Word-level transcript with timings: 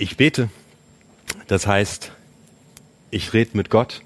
Ich 0.00 0.16
bete. 0.16 0.48
Das 1.46 1.66
heißt, 1.66 2.10
ich 3.10 3.34
rede 3.34 3.54
mit 3.54 3.68
Gott. 3.68 4.00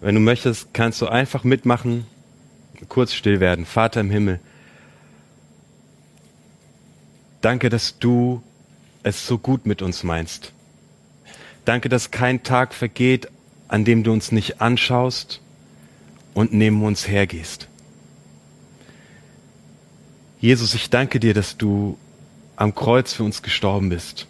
Wenn 0.00 0.14
du 0.14 0.22
möchtest, 0.22 0.72
kannst 0.72 1.02
du 1.02 1.06
einfach 1.06 1.44
mitmachen, 1.44 2.06
kurz 2.88 3.12
still 3.12 3.38
werden. 3.38 3.66
Vater 3.66 4.00
im 4.00 4.08
Himmel, 4.08 4.40
danke, 7.42 7.68
dass 7.68 7.98
du 7.98 8.42
es 9.02 9.26
so 9.26 9.36
gut 9.36 9.66
mit 9.66 9.82
uns 9.82 10.02
meinst. 10.02 10.54
Danke, 11.66 11.90
dass 11.90 12.10
kein 12.10 12.42
Tag 12.42 12.72
vergeht, 12.72 13.28
an 13.68 13.84
dem 13.84 14.04
du 14.04 14.12
uns 14.12 14.32
nicht 14.32 14.62
anschaust 14.62 15.42
und 16.32 16.54
neben 16.54 16.82
uns 16.82 17.06
hergehst. 17.06 17.68
Jesus, 20.40 20.72
ich 20.72 20.88
danke 20.88 21.20
dir, 21.20 21.34
dass 21.34 21.58
du 21.58 21.98
am 22.56 22.74
Kreuz 22.74 23.12
für 23.12 23.24
uns 23.24 23.42
gestorben 23.42 23.90
bist. 23.90 24.26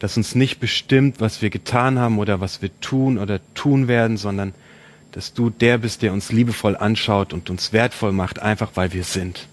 Dass 0.00 0.16
uns 0.16 0.34
nicht 0.34 0.58
bestimmt, 0.58 1.20
was 1.20 1.42
wir 1.42 1.50
getan 1.50 1.98
haben 1.98 2.18
oder 2.18 2.40
was 2.40 2.62
wir 2.62 2.70
tun 2.80 3.18
oder 3.18 3.40
tun 3.54 3.86
werden, 3.86 4.16
sondern 4.16 4.54
dass 5.12 5.34
du 5.34 5.50
der 5.50 5.78
bist, 5.78 6.02
der 6.02 6.12
uns 6.12 6.32
liebevoll 6.32 6.76
anschaut 6.76 7.32
und 7.32 7.50
uns 7.50 7.72
wertvoll 7.72 8.12
macht, 8.12 8.40
einfach 8.40 8.72
weil 8.74 8.92
wir 8.92 9.04
sind. 9.04 9.46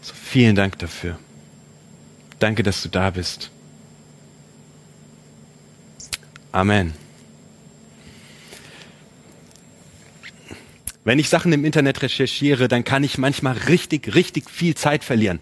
So 0.00 0.12
vielen 0.14 0.54
Dank 0.56 0.78
dafür. 0.78 1.18
Danke, 2.38 2.62
dass 2.62 2.82
du 2.82 2.88
da 2.88 3.10
bist. 3.10 3.50
Amen. 6.50 6.92
Wenn 11.04 11.18
ich 11.18 11.28
Sachen 11.28 11.52
im 11.52 11.64
Internet 11.64 12.02
recherchiere, 12.02 12.68
dann 12.68 12.84
kann 12.84 13.02
ich 13.02 13.18
manchmal 13.18 13.56
richtig, 13.56 14.14
richtig 14.14 14.50
viel 14.50 14.74
Zeit 14.74 15.02
verlieren. 15.02 15.40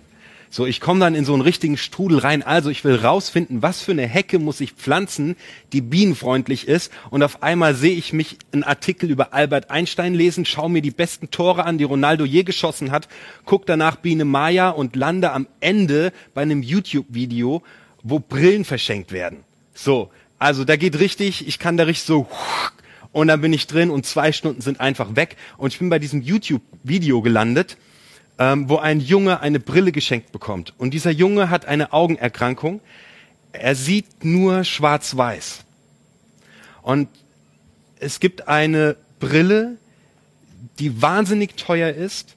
So, 0.52 0.66
ich 0.66 0.80
komme 0.80 0.98
dann 0.98 1.14
in 1.14 1.24
so 1.24 1.32
einen 1.32 1.42
richtigen 1.42 1.76
Strudel 1.76 2.18
rein. 2.18 2.42
Also 2.42 2.70
ich 2.70 2.82
will 2.82 2.96
rausfinden, 2.96 3.62
was 3.62 3.82
für 3.82 3.92
eine 3.92 4.08
Hecke 4.08 4.40
muss 4.40 4.60
ich 4.60 4.72
pflanzen, 4.72 5.36
die 5.72 5.80
bienenfreundlich 5.80 6.66
ist. 6.66 6.90
Und 7.10 7.22
auf 7.22 7.44
einmal 7.44 7.76
sehe 7.76 7.94
ich 7.94 8.12
mich 8.12 8.36
einen 8.50 8.64
Artikel 8.64 9.10
über 9.10 9.32
Albert 9.32 9.70
Einstein 9.70 10.12
lesen, 10.12 10.44
schaue 10.44 10.68
mir 10.68 10.82
die 10.82 10.90
besten 10.90 11.30
Tore 11.30 11.64
an, 11.64 11.78
die 11.78 11.84
Ronaldo 11.84 12.24
je 12.24 12.42
geschossen 12.42 12.90
hat, 12.90 13.06
guck 13.44 13.64
danach 13.64 13.94
Biene 13.94 14.24
Maya 14.24 14.70
und 14.70 14.96
lande 14.96 15.30
am 15.30 15.46
Ende 15.60 16.12
bei 16.34 16.42
einem 16.42 16.64
YouTube-Video, 16.64 17.62
wo 18.02 18.18
Brillen 18.18 18.64
verschenkt 18.64 19.12
werden. 19.12 19.44
So, 19.72 20.10
also 20.40 20.64
da 20.64 20.74
geht 20.74 20.98
richtig, 20.98 21.46
ich 21.46 21.60
kann 21.60 21.76
da 21.76 21.84
richtig 21.84 22.06
so 22.06 22.26
und 23.12 23.28
dann 23.28 23.40
bin 23.40 23.52
ich 23.52 23.68
drin 23.68 23.90
und 23.90 24.04
zwei 24.04 24.32
Stunden 24.32 24.62
sind 24.62 24.80
einfach 24.80 25.14
weg 25.14 25.36
und 25.58 25.72
ich 25.72 25.78
bin 25.78 25.90
bei 25.90 26.00
diesem 26.00 26.22
YouTube-Video 26.22 27.22
gelandet 27.22 27.76
ähm, 28.40 28.70
wo 28.70 28.78
ein 28.78 29.00
Junge 29.00 29.40
eine 29.40 29.60
Brille 29.60 29.92
geschenkt 29.92 30.32
bekommt. 30.32 30.72
Und 30.78 30.94
dieser 30.94 31.10
Junge 31.10 31.50
hat 31.50 31.66
eine 31.66 31.92
Augenerkrankung. 31.92 32.80
Er 33.52 33.74
sieht 33.74 34.24
nur 34.24 34.64
schwarz-weiß. 34.64 35.60
Und 36.80 37.08
es 37.98 38.18
gibt 38.18 38.48
eine 38.48 38.96
Brille, 39.20 39.76
die 40.78 41.02
wahnsinnig 41.02 41.56
teuer 41.56 41.90
ist, 41.90 42.34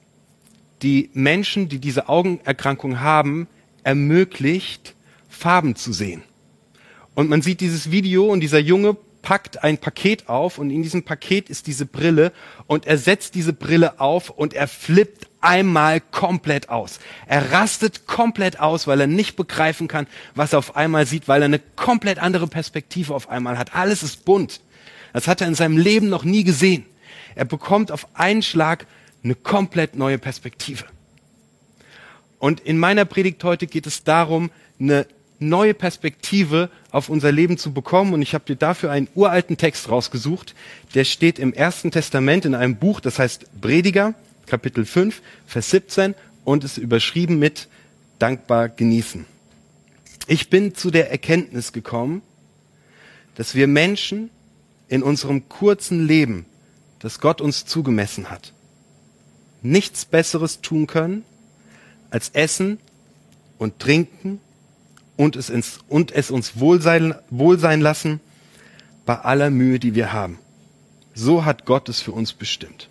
die 0.82 1.08
Menschen, 1.14 1.70
die 1.70 1.78
diese 1.78 2.10
Augenerkrankung 2.10 3.00
haben, 3.00 3.48
ermöglicht, 3.82 4.94
Farben 5.30 5.74
zu 5.74 5.94
sehen. 5.94 6.22
Und 7.14 7.30
man 7.30 7.40
sieht 7.40 7.60
dieses 7.60 7.90
Video 7.90 8.30
und 8.30 8.40
dieser 8.40 8.58
Junge 8.58 8.94
packt 9.22 9.64
ein 9.64 9.78
Paket 9.78 10.28
auf 10.28 10.58
und 10.58 10.68
in 10.68 10.82
diesem 10.82 11.02
Paket 11.02 11.48
ist 11.48 11.66
diese 11.66 11.86
Brille 11.86 12.30
und 12.66 12.86
er 12.86 12.98
setzt 12.98 13.34
diese 13.34 13.54
Brille 13.54 14.00
auf 14.00 14.28
und 14.28 14.52
er 14.52 14.68
flippt 14.68 15.28
einmal 15.44 16.00
komplett 16.00 16.68
aus. 16.70 16.98
Er 17.26 17.52
rastet 17.52 18.06
komplett 18.06 18.58
aus, 18.58 18.86
weil 18.86 19.00
er 19.00 19.06
nicht 19.06 19.36
begreifen 19.36 19.86
kann, 19.88 20.06
was 20.34 20.52
er 20.52 20.58
auf 20.58 20.76
einmal 20.76 21.06
sieht, 21.06 21.28
weil 21.28 21.42
er 21.42 21.46
eine 21.46 21.60
komplett 21.76 22.18
andere 22.18 22.46
Perspektive 22.46 23.14
auf 23.14 23.28
einmal 23.28 23.58
hat. 23.58 23.74
Alles 23.74 24.02
ist 24.02 24.24
bunt. 24.24 24.60
Das 25.12 25.28
hat 25.28 25.40
er 25.40 25.46
in 25.46 25.54
seinem 25.54 25.76
Leben 25.76 26.08
noch 26.08 26.24
nie 26.24 26.44
gesehen. 26.44 26.84
Er 27.34 27.44
bekommt 27.44 27.92
auf 27.92 28.08
einen 28.14 28.42
Schlag 28.42 28.86
eine 29.22 29.34
komplett 29.34 29.96
neue 29.96 30.18
Perspektive. 30.18 30.84
Und 32.38 32.60
in 32.60 32.78
meiner 32.78 33.04
Predigt 33.04 33.42
heute 33.44 33.66
geht 33.66 33.86
es 33.86 34.04
darum, 34.04 34.50
eine 34.78 35.06
neue 35.38 35.74
Perspektive 35.74 36.70
auf 36.90 37.08
unser 37.08 37.32
Leben 37.32 37.58
zu 37.58 37.72
bekommen. 37.72 38.12
Und 38.12 38.22
ich 38.22 38.34
habe 38.34 38.44
dir 38.44 38.56
dafür 38.56 38.90
einen 38.90 39.08
uralten 39.14 39.56
Text 39.56 39.88
rausgesucht. 39.88 40.54
Der 40.94 41.04
steht 41.04 41.38
im 41.38 41.52
Ersten 41.52 41.90
Testament 41.90 42.44
in 42.44 42.54
einem 42.54 42.76
Buch, 42.76 43.00
das 43.00 43.18
heißt 43.18 43.60
Prediger, 43.60 44.14
Kapitel 44.46 44.84
5, 44.84 45.22
Vers 45.46 45.70
17 45.70 46.14
und 46.44 46.64
ist 46.64 46.78
überschrieben 46.78 47.38
mit 47.38 47.68
dankbar 48.18 48.68
genießen. 48.68 49.26
Ich 50.26 50.50
bin 50.50 50.74
zu 50.74 50.90
der 50.90 51.10
Erkenntnis 51.10 51.72
gekommen, 51.72 52.22
dass 53.34 53.54
wir 53.54 53.66
Menschen 53.66 54.30
in 54.88 55.02
unserem 55.02 55.48
kurzen 55.48 56.06
Leben, 56.06 56.46
das 57.00 57.20
Gott 57.20 57.40
uns 57.40 57.66
zugemessen 57.66 58.30
hat, 58.30 58.52
nichts 59.62 60.04
Besseres 60.04 60.60
tun 60.60 60.86
können, 60.86 61.24
als 62.10 62.30
essen 62.30 62.78
und 63.58 63.78
trinken 63.78 64.40
und 65.16 65.36
es, 65.36 65.50
ins, 65.50 65.80
und 65.88 66.12
es 66.12 66.30
uns 66.30 66.58
wohl 66.58 66.80
sein, 66.80 67.14
wohl 67.30 67.58
sein 67.58 67.80
lassen 67.80 68.20
bei 69.04 69.18
aller 69.18 69.50
Mühe, 69.50 69.78
die 69.78 69.94
wir 69.94 70.12
haben. 70.12 70.38
So 71.14 71.44
hat 71.44 71.64
Gott 71.66 71.88
es 71.88 72.00
für 72.00 72.12
uns 72.12 72.32
bestimmt. 72.32 72.88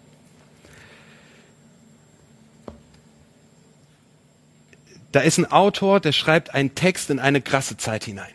Da 5.13 5.21
ist 5.21 5.37
ein 5.37 5.49
Autor, 5.51 5.99
der 5.99 6.11
schreibt 6.11 6.55
einen 6.55 6.73
Text 6.73 7.11
in 7.11 7.19
eine 7.19 7.39
krasse 7.39 7.77
Zeit 7.77 8.03
hinein. 8.03 8.33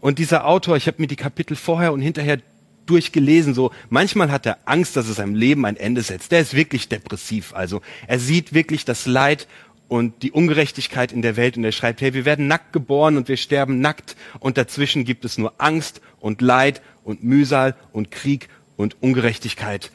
Und 0.00 0.18
dieser 0.18 0.46
Autor, 0.46 0.76
ich 0.76 0.88
habe 0.88 1.00
mir 1.00 1.06
die 1.06 1.16
Kapitel 1.16 1.56
vorher 1.56 1.92
und 1.92 2.00
hinterher 2.00 2.38
durchgelesen, 2.86 3.54
so 3.54 3.70
manchmal 3.88 4.32
hat 4.32 4.44
er 4.44 4.58
Angst, 4.64 4.96
dass 4.96 5.08
es 5.08 5.16
seinem 5.16 5.36
Leben 5.36 5.64
ein 5.64 5.76
Ende 5.76 6.02
setzt. 6.02 6.32
Der 6.32 6.40
ist 6.40 6.54
wirklich 6.54 6.88
depressiv. 6.88 7.54
Also 7.54 7.82
er 8.08 8.18
sieht 8.18 8.52
wirklich 8.52 8.84
das 8.84 9.06
Leid 9.06 9.46
und 9.86 10.24
die 10.24 10.32
Ungerechtigkeit 10.32 11.12
in 11.12 11.22
der 11.22 11.36
Welt 11.36 11.56
und 11.56 11.62
er 11.62 11.70
schreibt, 11.72 12.00
hey, 12.00 12.14
wir 12.14 12.24
werden 12.24 12.48
nackt 12.48 12.72
geboren 12.72 13.16
und 13.16 13.28
wir 13.28 13.36
sterben 13.36 13.80
nackt 13.80 14.16
und 14.40 14.58
dazwischen 14.58 15.04
gibt 15.04 15.24
es 15.24 15.38
nur 15.38 15.54
Angst 15.58 16.00
und 16.18 16.40
Leid 16.40 16.82
und 17.04 17.22
Mühsal 17.22 17.76
und 17.92 18.10
Krieg 18.10 18.48
und 18.76 18.96
Ungerechtigkeit. 19.00 19.92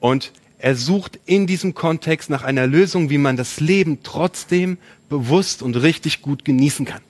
Und 0.00 0.32
er 0.64 0.76
sucht 0.76 1.20
in 1.26 1.46
diesem 1.46 1.74
Kontext 1.74 2.30
nach 2.30 2.42
einer 2.42 2.66
Lösung, 2.66 3.10
wie 3.10 3.18
man 3.18 3.36
das 3.36 3.60
Leben 3.60 3.98
trotzdem 4.02 4.78
bewusst 5.10 5.60
und 5.60 5.76
richtig 5.76 6.22
gut 6.22 6.42
genießen 6.46 6.86
kann. 6.86 7.02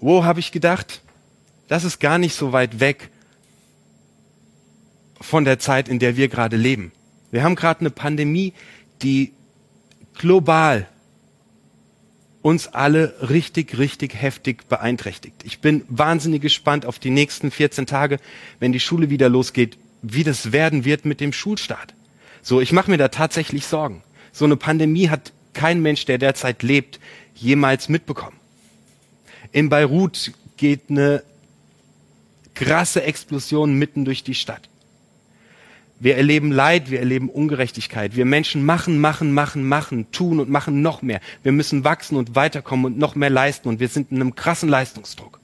Wo 0.00 0.24
habe 0.24 0.40
ich 0.40 0.50
gedacht, 0.50 1.00
das 1.68 1.84
ist 1.84 2.00
gar 2.00 2.18
nicht 2.18 2.34
so 2.34 2.50
weit 2.50 2.80
weg 2.80 3.10
von 5.20 5.44
der 5.44 5.60
Zeit, 5.60 5.88
in 5.88 6.00
der 6.00 6.16
wir 6.16 6.26
gerade 6.26 6.56
leben. 6.56 6.90
Wir 7.30 7.44
haben 7.44 7.54
gerade 7.54 7.82
eine 7.82 7.90
Pandemie, 7.90 8.52
die 9.02 9.32
global 10.14 10.88
uns 12.42 12.66
alle 12.66 13.14
richtig, 13.30 13.78
richtig 13.78 14.20
heftig 14.20 14.66
beeinträchtigt. 14.68 15.44
Ich 15.44 15.60
bin 15.60 15.84
wahnsinnig 15.88 16.42
gespannt 16.42 16.84
auf 16.84 16.98
die 16.98 17.10
nächsten 17.10 17.52
14 17.52 17.86
Tage, 17.86 18.18
wenn 18.58 18.72
die 18.72 18.80
Schule 18.80 19.08
wieder 19.08 19.28
losgeht, 19.28 19.78
wie 20.02 20.24
das 20.24 20.52
werden 20.52 20.84
wird 20.84 21.04
mit 21.04 21.20
dem 21.20 21.32
Schulstart. 21.32 21.94
So, 22.42 22.60
ich 22.60 22.72
mache 22.72 22.90
mir 22.90 22.98
da 22.98 23.08
tatsächlich 23.08 23.66
Sorgen. 23.66 24.02
So 24.32 24.44
eine 24.44 24.56
Pandemie 24.56 25.08
hat 25.08 25.32
kein 25.54 25.82
Mensch, 25.82 26.04
der 26.04 26.18
derzeit 26.18 26.62
lebt, 26.62 27.00
jemals 27.34 27.88
mitbekommen. 27.88 28.36
In 29.52 29.68
Beirut 29.68 30.32
geht 30.56 30.90
eine 30.90 31.22
krasse 32.54 33.02
Explosion 33.02 33.74
mitten 33.74 34.04
durch 34.04 34.24
die 34.24 34.34
Stadt. 34.34 34.68
Wir 36.00 36.16
erleben 36.16 36.52
Leid, 36.52 36.90
wir 36.90 37.00
erleben 37.00 37.28
Ungerechtigkeit. 37.28 38.14
Wir 38.14 38.24
Menschen 38.24 38.64
machen, 38.64 39.00
machen, 39.00 39.32
machen, 39.32 39.66
machen, 39.66 40.10
tun 40.12 40.38
und 40.38 40.48
machen 40.48 40.80
noch 40.80 41.02
mehr. 41.02 41.20
Wir 41.42 41.50
müssen 41.50 41.82
wachsen 41.82 42.16
und 42.16 42.36
weiterkommen 42.36 42.86
und 42.86 42.98
noch 42.98 43.16
mehr 43.16 43.30
leisten 43.30 43.68
und 43.68 43.80
wir 43.80 43.88
sind 43.88 44.12
in 44.12 44.20
einem 44.20 44.36
krassen 44.36 44.68
Leistungsdruck. 44.68 45.40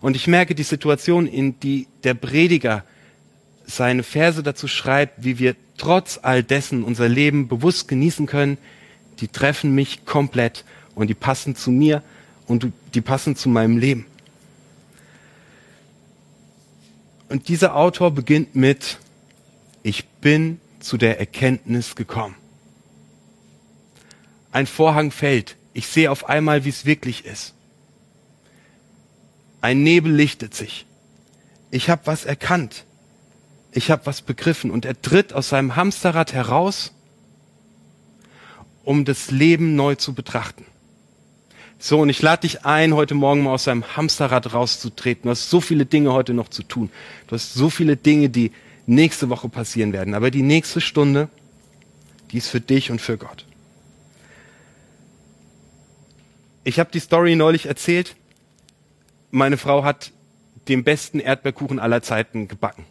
Und 0.00 0.14
ich 0.14 0.28
merke 0.28 0.54
die 0.54 0.62
Situation, 0.62 1.26
in 1.26 1.58
die 1.58 1.88
der 2.04 2.14
Prediger 2.14 2.84
seine 3.68 4.02
Verse 4.02 4.42
dazu 4.42 4.66
schreibt, 4.66 5.24
wie 5.24 5.38
wir 5.38 5.54
trotz 5.76 6.18
all 6.22 6.42
dessen 6.42 6.82
unser 6.82 7.08
Leben 7.08 7.48
bewusst 7.48 7.86
genießen 7.86 8.26
können, 8.26 8.58
die 9.20 9.28
treffen 9.28 9.74
mich 9.74 10.04
komplett 10.04 10.64
und 10.94 11.08
die 11.08 11.14
passen 11.14 11.54
zu 11.54 11.70
mir 11.70 12.02
und 12.46 12.72
die 12.94 13.00
passen 13.00 13.36
zu 13.36 13.48
meinem 13.48 13.76
Leben. 13.76 14.06
Und 17.28 17.48
dieser 17.48 17.76
Autor 17.76 18.10
beginnt 18.10 18.56
mit, 18.56 18.98
ich 19.82 20.06
bin 20.06 20.60
zu 20.80 20.96
der 20.96 21.20
Erkenntnis 21.20 21.94
gekommen. 21.94 22.34
Ein 24.50 24.66
Vorhang 24.66 25.10
fällt. 25.10 25.56
Ich 25.74 25.88
sehe 25.88 26.10
auf 26.10 26.28
einmal, 26.28 26.64
wie 26.64 26.70
es 26.70 26.86
wirklich 26.86 27.26
ist. 27.26 27.52
Ein 29.60 29.82
Nebel 29.82 30.12
lichtet 30.12 30.54
sich. 30.54 30.86
Ich 31.70 31.90
habe 31.90 32.02
was 32.06 32.24
erkannt. 32.24 32.84
Ich 33.78 33.92
habe 33.92 34.06
was 34.06 34.22
begriffen. 34.22 34.72
Und 34.72 34.84
er 34.84 35.00
tritt 35.00 35.32
aus 35.32 35.50
seinem 35.50 35.76
Hamsterrad 35.76 36.32
heraus, 36.32 36.92
um 38.82 39.04
das 39.04 39.30
Leben 39.30 39.76
neu 39.76 39.94
zu 39.94 40.14
betrachten. 40.14 40.66
So, 41.78 42.00
und 42.00 42.08
ich 42.08 42.20
lade 42.20 42.40
dich 42.40 42.64
ein, 42.64 42.92
heute 42.94 43.14
Morgen 43.14 43.44
mal 43.44 43.52
aus 43.52 43.64
deinem 43.64 43.96
Hamsterrad 43.96 44.52
rauszutreten. 44.52 45.22
Du 45.22 45.30
hast 45.30 45.48
so 45.48 45.60
viele 45.60 45.86
Dinge 45.86 46.12
heute 46.12 46.34
noch 46.34 46.48
zu 46.48 46.64
tun. 46.64 46.90
Du 47.28 47.36
hast 47.36 47.54
so 47.54 47.70
viele 47.70 47.96
Dinge, 47.96 48.30
die 48.30 48.50
nächste 48.86 49.28
Woche 49.28 49.48
passieren 49.48 49.92
werden. 49.92 50.14
Aber 50.14 50.32
die 50.32 50.42
nächste 50.42 50.80
Stunde, 50.80 51.28
die 52.32 52.38
ist 52.38 52.48
für 52.48 52.60
dich 52.60 52.90
und 52.90 53.00
für 53.00 53.16
Gott. 53.16 53.46
Ich 56.64 56.80
habe 56.80 56.90
die 56.90 56.98
Story 56.98 57.36
neulich 57.36 57.66
erzählt. 57.66 58.16
Meine 59.30 59.56
Frau 59.56 59.84
hat 59.84 60.10
den 60.66 60.82
besten 60.82 61.20
Erdbeerkuchen 61.20 61.78
aller 61.78 62.02
Zeiten 62.02 62.48
gebacken. 62.48 62.84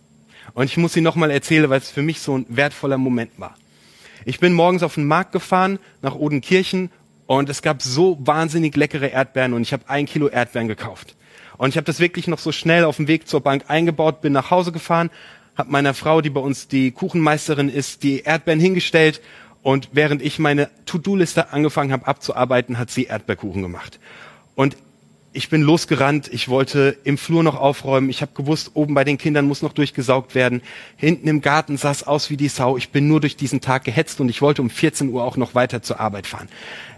Und 0.53 0.65
ich 0.65 0.77
muss 0.77 0.93
sie 0.93 1.01
nochmal 1.01 1.31
erzählen, 1.31 1.69
weil 1.69 1.79
es 1.79 1.89
für 1.89 2.01
mich 2.01 2.19
so 2.19 2.37
ein 2.37 2.45
wertvoller 2.49 2.97
Moment 2.97 3.31
war. 3.37 3.55
Ich 4.25 4.39
bin 4.39 4.53
morgens 4.53 4.83
auf 4.83 4.95
den 4.95 5.05
Markt 5.05 5.31
gefahren 5.31 5.79
nach 6.01 6.15
Odenkirchen 6.15 6.91
und 7.27 7.49
es 7.49 7.61
gab 7.61 7.81
so 7.81 8.17
wahnsinnig 8.19 8.75
leckere 8.75 9.07
Erdbeeren 9.09 9.53
und 9.53 9.61
ich 9.61 9.73
habe 9.73 9.83
ein 9.87 10.05
Kilo 10.05 10.27
Erdbeeren 10.27 10.67
gekauft. 10.67 11.15
Und 11.57 11.69
ich 11.69 11.77
habe 11.77 11.85
das 11.85 11.99
wirklich 11.99 12.27
noch 12.27 12.39
so 12.39 12.51
schnell 12.51 12.83
auf 12.83 12.97
dem 12.97 13.07
Weg 13.07 13.27
zur 13.27 13.41
Bank 13.41 13.65
eingebaut, 13.67 14.21
bin 14.21 14.33
nach 14.33 14.51
Hause 14.51 14.71
gefahren, 14.71 15.09
habe 15.55 15.71
meiner 15.71 15.93
Frau, 15.93 16.21
die 16.21 16.29
bei 16.29 16.39
uns 16.39 16.67
die 16.67 16.91
Kuchenmeisterin 16.91 17.69
ist, 17.69 18.03
die 18.03 18.21
Erdbeeren 18.21 18.59
hingestellt 18.59 19.21
und 19.63 19.89
während 19.91 20.21
ich 20.21 20.39
meine 20.39 20.69
To-Do-Liste 20.85 21.51
angefangen 21.51 21.91
habe 21.91 22.07
abzuarbeiten, 22.07 22.77
hat 22.77 22.91
sie 22.91 23.05
Erdbeerkuchen 23.05 23.61
gemacht. 23.61 23.99
Und 24.55 24.77
ich 25.33 25.49
bin 25.49 25.61
losgerannt, 25.61 26.29
ich 26.31 26.49
wollte 26.49 26.97
im 27.03 27.17
Flur 27.17 27.43
noch 27.43 27.55
aufräumen, 27.55 28.09
ich 28.09 28.21
habe 28.21 28.31
gewusst, 28.33 28.71
oben 28.73 28.93
bei 28.93 29.03
den 29.03 29.17
Kindern 29.17 29.47
muss 29.47 29.61
noch 29.61 29.73
durchgesaugt 29.73 30.35
werden, 30.35 30.61
hinten 30.95 31.27
im 31.27 31.41
Garten 31.41 31.77
sah 31.77 31.91
es 31.91 32.03
aus 32.03 32.29
wie 32.29 32.37
die 32.37 32.47
Sau, 32.47 32.77
ich 32.77 32.89
bin 32.89 33.07
nur 33.07 33.21
durch 33.21 33.35
diesen 33.35 33.61
Tag 33.61 33.83
gehetzt 33.83 34.19
und 34.19 34.29
ich 34.29 34.41
wollte 34.41 34.61
um 34.61 34.69
14 34.69 35.09
Uhr 35.09 35.23
auch 35.23 35.37
noch 35.37 35.53
weiter 35.53 35.81
zur 35.81 35.99
Arbeit 35.99 36.27
fahren. 36.27 36.47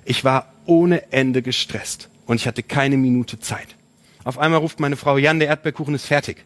Ich 0.05 0.23
war 0.23 0.53
ohne 0.65 1.11
Ende 1.11 1.41
gestresst 1.41 2.09
und 2.25 2.37
ich 2.37 2.47
hatte 2.47 2.63
keine 2.63 2.97
Minute 2.97 3.39
Zeit. 3.39 3.75
Auf 4.23 4.37
einmal 4.37 4.59
ruft 4.59 4.79
meine 4.79 4.95
Frau, 4.95 5.17
Jan, 5.17 5.39
der 5.39 5.47
Erdbeerkuchen 5.47 5.95
ist 5.95 6.05
fertig. 6.05 6.45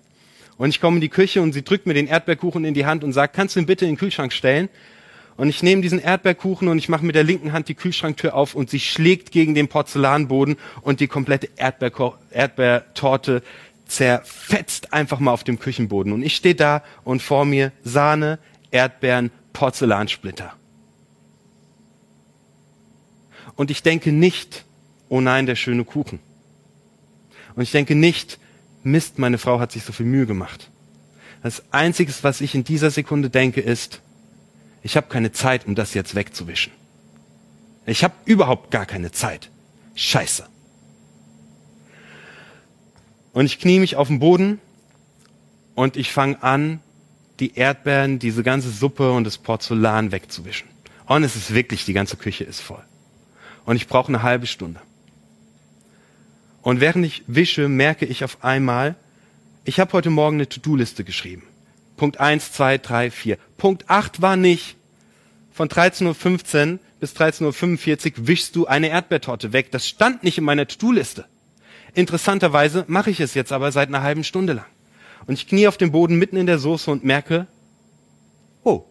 Und 0.58 0.70
ich 0.70 0.80
komme 0.80 0.98
in 0.98 1.02
die 1.02 1.10
Küche 1.10 1.42
und 1.42 1.54
sie 1.54 1.64
drückt 1.64 1.88
mir 1.88 1.94
den 1.94 2.08
Erdbeerkuchen 2.08 2.64
in 2.64 2.74
die 2.74 2.86
Hand 2.86 3.04
und 3.04 3.12
sagt, 3.12 3.36
kannst 3.36 3.56
du 3.56 3.60
ihn 3.60 3.66
bitte 3.66 3.86
in 3.86 3.92
den 3.92 3.98
Kühlschrank 3.98 4.32
stellen? 4.32 4.70
Und 5.36 5.50
ich 5.50 5.64
nehme 5.64 5.82
diesen 5.82 6.00
Erdbeerkuchen 6.00 6.68
und 6.68 6.78
ich 6.78 6.90
mache 6.90 7.06
mit 7.06 7.16
der 7.16 7.24
linken 7.24 7.54
Hand 7.54 7.68
die 7.68 7.76
Kühlschranktür 7.76 8.36
auf 8.36 8.54
und 8.54 8.70
sie 8.70 8.80
schlägt 8.80 9.32
gegen 9.32 9.56
den 9.56 9.68
Porzellanboden 9.68 10.58
und 10.82 11.00
die 11.00 11.08
komplette 11.08 11.50
Erdbeerko 11.56 12.16
Erdbeertorte 12.30 13.42
zerfetzt 13.88 14.94
einfach 14.94 15.20
mal 15.20 15.32
auf 15.32 15.44
dem 15.44 15.60
Küchenboden. 15.60 16.14
Und 16.14 16.24
ich 16.24 16.36
stehe 16.36 16.56
da 16.56 16.84
und 17.04 17.22
vor 17.22 17.46
mir 17.46 17.72
Sahne, 17.84 18.40
Erdbeeren, 18.72 19.32
Porzellansplitter. 19.54 20.54
Und 23.56 23.72
ich 23.72 23.84
denke 23.84 24.12
nicht, 24.12 24.66
oh 25.10 25.22
nein, 25.22 25.46
der 25.46 25.56
schöne 25.56 25.84
Kuchen. 25.84 26.20
Und 27.56 27.64
ich 27.64 27.72
denke 27.72 27.96
nicht, 27.96 28.40
Mist, 28.84 29.20
meine 29.20 29.38
Frau 29.38 29.60
hat 29.60 29.72
sich 29.72 29.84
so 29.84 29.94
viel 29.94 30.06
Mühe 30.06 30.26
gemacht. 30.26 30.70
Das 31.44 31.64
Einzige, 31.72 32.12
was 32.22 32.42
ich 32.42 32.56
in 32.56 32.64
dieser 32.64 32.90
Sekunde 32.90 33.30
denke, 33.30 33.62
ist, 33.62 34.02
ich 34.84 34.98
habe 34.98 35.08
keine 35.08 35.32
Zeit, 35.32 35.66
um 35.66 35.76
das 35.76 35.94
jetzt 35.94 36.14
wegzuwischen. 36.14 36.74
Ich 37.86 38.04
habe 38.04 38.14
überhaupt 38.26 38.70
gar 38.70 38.86
keine 38.86 39.12
Zeit. 39.12 39.50
Scheiße. 39.96 40.46
Und 43.32 43.46
ich 43.46 43.60
knie 43.60 43.80
mich 43.80 43.96
auf 43.96 44.10
den 44.10 44.20
Boden 44.20 44.60
und 45.74 45.98
ich 45.98 46.12
fange 46.12 46.42
an, 46.44 46.82
die 47.40 47.56
Erdbeeren, 47.56 48.20
diese 48.20 48.44
ganze 48.44 48.70
Suppe 48.70 49.12
und 49.12 49.24
das 49.24 49.38
Porzellan 49.38 50.12
wegzuwischen. 50.12 50.68
Und 51.08 51.24
es 51.24 51.36
ist 51.36 51.54
wirklich, 51.54 51.86
die 51.86 51.94
ganze 51.94 52.18
Küche 52.18 52.44
ist 52.44 52.62
voll. 52.62 52.84
Und 53.66 53.78
ich 53.78 53.88
brauche 53.88 54.10
eine 54.10 54.22
halbe 54.22 54.48
Stunde. 54.48 54.82
Und 56.62 56.80
während 56.80 57.06
ich 57.06 57.24
wische, 57.28 57.68
merke 57.70 58.06
ich 58.06 58.24
auf 58.24 58.44
einmal, 58.44 58.96
ich 59.66 59.80
habe 59.80 59.94
heute 59.94 60.10
Morgen 60.10 60.38
eine 60.38 60.48
To-Do-Liste 60.48 61.04
geschrieben. 61.04 61.44
Punkt 61.98 62.20
1, 62.20 62.52
2, 62.54 62.78
3, 62.78 63.12
4. 63.12 63.38
Punkt 63.58 63.90
8 63.90 64.22
war 64.22 64.36
nicht, 64.36 64.76
von 65.52 65.70
13.15 65.70 66.74
Uhr 66.74 66.80
bis 67.00 67.16
13.45 67.16 68.20
Uhr 68.20 68.28
wischst 68.28 68.56
du 68.56 68.66
eine 68.66 68.90
Erdbeertorte 68.90 69.54
weg. 69.54 69.72
Das 69.72 69.88
stand 69.88 70.24
nicht 70.24 70.38
in 70.38 70.44
meiner 70.44 70.68
To-Do-Liste. 70.68 71.26
Interessanterweise 71.94 72.86
mache 72.88 73.12
ich 73.12 73.20
es 73.20 73.36
jetzt 73.36 73.52
aber 73.52 73.72
seit 73.72 73.90
einer 73.90 74.02
halben 74.02 74.24
Stunde 74.24 74.54
lang. 74.54 74.66
Und 75.28 75.36
ich 75.36 75.48
knie 75.48 75.68
auf 75.68 75.78
dem 75.78 75.92
Boden 75.92 76.18
mitten 76.18 76.38
in 76.38 76.48
der 76.48 76.60
Soße 76.60 76.90
und 76.90 77.04
merke, 77.04 77.48
oh, 78.64 78.84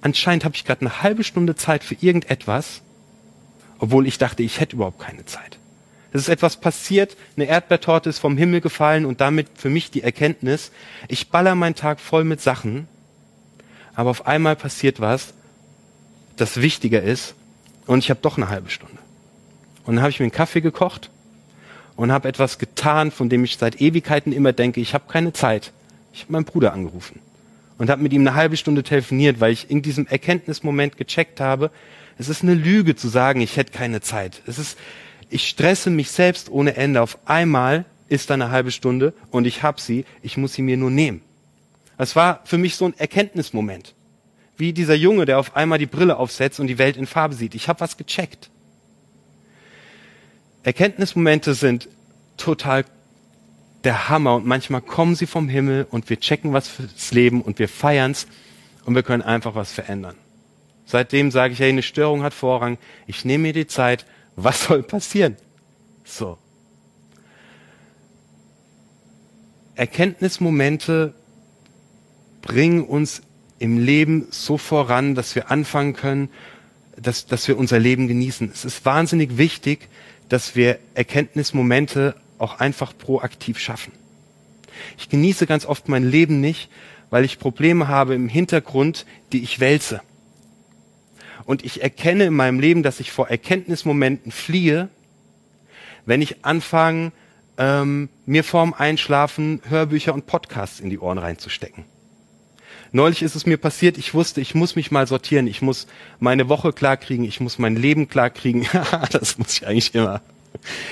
anscheinend 0.00 0.44
habe 0.44 0.56
ich 0.56 0.64
gerade 0.64 0.80
eine 0.80 1.02
halbe 1.02 1.22
Stunde 1.22 1.54
Zeit 1.54 1.84
für 1.84 1.94
irgendetwas, 2.00 2.82
obwohl 3.78 4.06
ich 4.06 4.18
dachte, 4.18 4.42
ich 4.42 4.58
hätte 4.58 4.76
überhaupt 4.76 4.98
keine 4.98 5.24
Zeit. 5.24 5.58
Es 6.12 6.22
ist 6.22 6.28
etwas 6.28 6.58
passiert, 6.58 7.16
eine 7.36 7.46
Erdbeertorte 7.46 8.10
ist 8.10 8.18
vom 8.18 8.36
Himmel 8.36 8.60
gefallen 8.60 9.06
und 9.06 9.20
damit 9.20 9.48
für 9.54 9.70
mich 9.70 9.90
die 9.90 10.02
Erkenntnis, 10.02 10.70
ich 11.08 11.30
baller 11.30 11.54
meinen 11.54 11.74
Tag 11.74 12.00
voll 12.00 12.24
mit 12.24 12.40
Sachen, 12.40 12.86
aber 13.94 14.10
auf 14.10 14.26
einmal 14.26 14.56
passiert 14.56 15.00
was, 15.00 15.32
das 16.36 16.60
wichtiger 16.60 17.02
ist 17.02 17.34
und 17.86 18.00
ich 18.00 18.10
habe 18.10 18.20
doch 18.20 18.36
eine 18.36 18.48
halbe 18.48 18.70
Stunde. 18.70 18.98
Und 19.84 19.96
dann 19.96 20.02
habe 20.02 20.10
ich 20.10 20.20
mir 20.20 20.24
einen 20.24 20.32
Kaffee 20.32 20.60
gekocht 20.60 21.10
und 21.96 22.12
habe 22.12 22.28
etwas 22.28 22.58
getan, 22.58 23.10
von 23.10 23.28
dem 23.28 23.44
ich 23.44 23.56
seit 23.56 23.80
Ewigkeiten 23.80 24.32
immer 24.32 24.52
denke, 24.52 24.80
ich 24.80 24.94
habe 24.94 25.04
keine 25.08 25.32
Zeit. 25.32 25.72
Ich 26.12 26.22
habe 26.22 26.32
meinen 26.32 26.44
Bruder 26.44 26.72
angerufen 26.72 27.20
und 27.78 27.90
habe 27.90 28.02
mit 28.02 28.12
ihm 28.12 28.26
eine 28.26 28.36
halbe 28.36 28.56
Stunde 28.56 28.82
telefoniert, 28.82 29.40
weil 29.40 29.52
ich 29.52 29.70
in 29.70 29.82
diesem 29.82 30.06
Erkenntnismoment 30.06 30.96
gecheckt 30.98 31.40
habe, 31.40 31.70
es 32.18 32.28
ist 32.28 32.42
eine 32.42 32.54
Lüge 32.54 32.94
zu 32.94 33.08
sagen, 33.08 33.40
ich 33.40 33.56
hätte 33.56 33.72
keine 33.72 34.00
Zeit. 34.00 34.42
Es 34.46 34.58
ist, 34.58 34.78
ich 35.32 35.48
stresse 35.48 35.90
mich 35.90 36.10
selbst 36.10 36.50
ohne 36.50 36.76
Ende. 36.76 37.00
Auf 37.00 37.18
einmal 37.24 37.84
ist 38.08 38.30
da 38.30 38.34
eine 38.34 38.50
halbe 38.50 38.70
Stunde 38.70 39.14
und 39.30 39.46
ich 39.46 39.62
hab 39.62 39.80
sie, 39.80 40.04
ich 40.20 40.36
muss 40.36 40.52
sie 40.52 40.62
mir 40.62 40.76
nur 40.76 40.90
nehmen. 40.90 41.22
Das 41.96 42.16
war 42.16 42.40
für 42.44 42.58
mich 42.58 42.76
so 42.76 42.84
ein 42.84 42.94
Erkenntnismoment. 42.98 43.94
Wie 44.56 44.72
dieser 44.72 44.94
Junge, 44.94 45.24
der 45.24 45.38
auf 45.38 45.56
einmal 45.56 45.78
die 45.78 45.86
Brille 45.86 46.18
aufsetzt 46.18 46.60
und 46.60 46.66
die 46.66 46.78
Welt 46.78 46.96
in 46.96 47.06
Farbe 47.06 47.34
sieht. 47.34 47.54
Ich 47.54 47.68
habe 47.68 47.80
was 47.80 47.96
gecheckt. 47.96 48.50
Erkenntnismomente 50.62 51.54
sind 51.54 51.88
total 52.36 52.84
der 53.84 54.08
Hammer 54.08 54.36
und 54.36 54.46
manchmal 54.46 54.80
kommen 54.80 55.14
sie 55.14 55.26
vom 55.26 55.48
Himmel 55.48 55.86
und 55.90 56.10
wir 56.10 56.20
checken 56.20 56.52
was 56.52 56.68
fürs 56.68 57.10
Leben 57.12 57.40
und 57.40 57.58
wir 57.58 57.68
feiern's 57.68 58.26
und 58.84 58.94
wir 58.94 59.02
können 59.02 59.22
einfach 59.22 59.54
was 59.54 59.72
verändern. 59.72 60.16
Seitdem 60.84 61.30
sage 61.30 61.54
ich, 61.54 61.60
hey, 61.60 61.70
eine 61.70 61.82
Störung 61.82 62.22
hat 62.22 62.34
Vorrang. 62.34 62.76
Ich 63.06 63.24
nehme 63.24 63.42
mir 63.42 63.52
die 63.52 63.66
Zeit 63.66 64.04
was 64.44 64.64
soll 64.64 64.82
passieren? 64.82 65.36
So. 66.04 66.38
Erkenntnismomente 69.74 71.14
bringen 72.42 72.84
uns 72.84 73.22
im 73.58 73.78
Leben 73.78 74.26
so 74.30 74.58
voran, 74.58 75.14
dass 75.14 75.34
wir 75.34 75.50
anfangen 75.50 75.94
können, 75.94 76.28
dass, 76.96 77.26
dass 77.26 77.48
wir 77.48 77.56
unser 77.56 77.78
Leben 77.78 78.08
genießen. 78.08 78.50
Es 78.52 78.64
ist 78.64 78.84
wahnsinnig 78.84 79.38
wichtig, 79.38 79.88
dass 80.28 80.56
wir 80.56 80.78
Erkenntnismomente 80.94 82.16
auch 82.38 82.58
einfach 82.58 82.96
proaktiv 82.96 83.58
schaffen. 83.58 83.92
Ich 84.98 85.08
genieße 85.08 85.46
ganz 85.46 85.64
oft 85.64 85.88
mein 85.88 86.08
Leben 86.08 86.40
nicht, 86.40 86.70
weil 87.10 87.24
ich 87.24 87.38
Probleme 87.38 87.88
habe 87.88 88.14
im 88.14 88.28
Hintergrund, 88.28 89.06
die 89.32 89.42
ich 89.42 89.60
wälze 89.60 90.00
und 91.44 91.64
ich 91.64 91.82
erkenne 91.82 92.24
in 92.24 92.34
meinem 92.34 92.60
Leben, 92.60 92.82
dass 92.82 93.00
ich 93.00 93.12
vor 93.12 93.28
Erkenntnismomenten 93.28 94.32
fliehe, 94.32 94.88
wenn 96.06 96.22
ich 96.22 96.44
anfange, 96.44 97.12
ähm, 97.58 98.08
mir 98.26 98.44
vorm 98.44 98.74
Einschlafen 98.74 99.60
Hörbücher 99.68 100.14
und 100.14 100.26
Podcasts 100.26 100.80
in 100.80 100.90
die 100.90 100.98
Ohren 100.98 101.18
reinzustecken. 101.18 101.84
Neulich 102.92 103.22
ist 103.22 103.34
es 103.34 103.46
mir 103.46 103.56
passiert, 103.56 103.96
ich 103.96 104.12
wusste, 104.12 104.40
ich 104.40 104.54
muss 104.54 104.76
mich 104.76 104.90
mal 104.90 105.06
sortieren, 105.06 105.46
ich 105.46 105.62
muss 105.62 105.86
meine 106.20 106.48
Woche 106.48 106.72
klarkriegen, 106.72 107.24
ich 107.24 107.40
muss 107.40 107.58
mein 107.58 107.74
Leben 107.74 108.08
klarkriegen. 108.08 108.66
das 109.10 109.38
muss 109.38 109.54
ich 109.54 109.66
eigentlich 109.66 109.94
immer. 109.94 110.20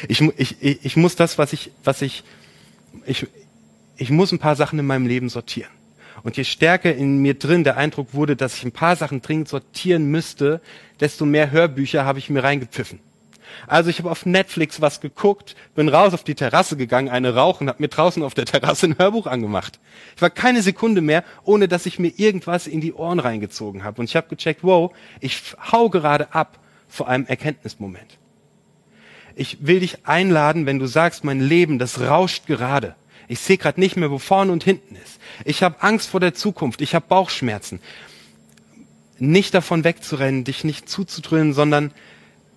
Ich, 0.09 0.23
ich, 0.39 0.85
ich 0.85 0.97
muss 0.97 1.17
das, 1.17 1.37
was 1.37 1.53
ich, 1.53 1.71
was 1.85 2.01
ich, 2.01 2.25
ich, 3.05 3.27
ich 3.97 4.11
muss 4.11 4.33
ein 4.33 4.39
paar 4.39 4.57
Sachen 4.57 4.79
in 4.79 4.87
meinem 4.87 5.07
Leben 5.07 5.29
sortieren. 5.29 5.71
Und 6.23 6.37
je 6.37 6.45
stärker 6.45 6.95
in 6.95 7.19
mir 7.19 7.35
drin 7.35 7.65
der 7.65 7.77
Eindruck 7.77 8.15
wurde, 8.15 8.37
dass 8.37 8.57
ich 8.57 8.65
ein 8.65 8.73
paar 8.73 8.97
Sachen 8.97 9.23
dringend 9.23 9.49
sortieren 9.49 10.07
müsste, 10.07 10.61
desto 11.01 11.25
mehr 11.25 11.51
Hörbücher 11.51 12.05
habe 12.05 12.19
ich 12.19 12.31
mir 12.31 12.43
reingepfiffen. 12.43 13.01
Also 13.67 13.91
ich 13.91 13.99
habe 13.99 14.11
auf 14.11 14.27
Netflix 14.27 14.81
was 14.81 15.01
geguckt, 15.01 15.57
bin 15.75 15.89
raus 15.89 16.15
auf 16.15 16.25
die 16.25 16.35
Terrasse 16.35 16.77
gegangen, 16.77 17.09
eine 17.09 17.35
rauchen, 17.35 17.69
habe 17.69 17.83
mir 17.83 17.89
draußen 17.89 18.23
auf 18.23 18.35
der 18.35 18.45
Terrasse 18.45 18.87
ein 18.87 18.99
Hörbuch 18.99 19.27
angemacht. 19.27 19.81
Ich 20.17 20.23
war 20.23 20.31
keine 20.31 20.63
Sekunde 20.63 21.01
mehr, 21.01 21.25
ohne 21.45 21.69
dass 21.69 21.87
ich 21.87 21.99
mir 21.99 22.13
irgendwas 22.17 22.67
in 22.67 22.81
die 22.81 22.93
Ohren 22.93 23.19
reingezogen 23.19 23.85
habe. 23.85 24.01
Und 24.01 24.09
ich 24.09 24.17
habe 24.17 24.29
gecheckt, 24.29 24.63
wow, 24.63 24.93
ich 25.21 25.43
hau 25.73 25.91
gerade 25.91 26.33
ab 26.35 26.59
vor 26.89 27.09
einem 27.09 27.27
Erkenntnismoment. 27.27 28.19
Ich 29.37 29.67
will 29.67 29.81
dich 29.81 30.07
einladen, 30.07 30.67
wenn 30.67 30.79
du 30.79 30.87
sagst, 30.87 31.25
mein 31.25 31.41
Leben, 31.41 31.79
das 31.79 32.01
rauscht 32.01 32.47
gerade. 32.47 32.95
Ich 33.31 33.39
sehe 33.39 33.59
gerade 33.59 33.79
nicht 33.79 33.97
mehr, 33.97 34.11
wo 34.11 34.19
vorne 34.19 34.51
und 34.51 34.65
hinten 34.65 34.97
ist. 34.97 35.21
Ich 35.45 35.63
habe 35.63 35.85
Angst 35.85 36.11
vor 36.11 36.19
der 36.19 36.35
Zukunft. 36.35 36.81
Ich 36.81 36.97
habe 36.97 37.07
Bauchschmerzen. 37.09 37.79
Nicht 39.21 39.55
davon 39.55 39.85
wegzurennen, 39.85 40.43
dich 40.43 40.65
nicht 40.65 40.89
zuzudröhnen, 40.89 41.53
sondern 41.53 41.93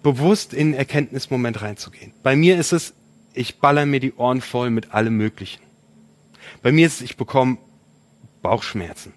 bewusst 0.01 0.51
in 0.51 0.69
einen 0.69 0.73
Erkenntnismoment 0.73 1.61
reinzugehen. 1.61 2.11
Bei 2.23 2.35
mir 2.35 2.57
ist 2.57 2.73
es, 2.73 2.95
ich 3.35 3.59
baller 3.59 3.85
mir 3.85 3.99
die 3.99 4.13
Ohren 4.13 4.41
voll 4.41 4.71
mit 4.71 4.95
allem 4.95 5.15
Möglichen. 5.15 5.61
Bei 6.63 6.71
mir 6.71 6.87
ist 6.87 6.95
es, 6.95 7.01
ich 7.01 7.17
bekomme 7.17 7.59
Bauchschmerzen. 8.41 9.13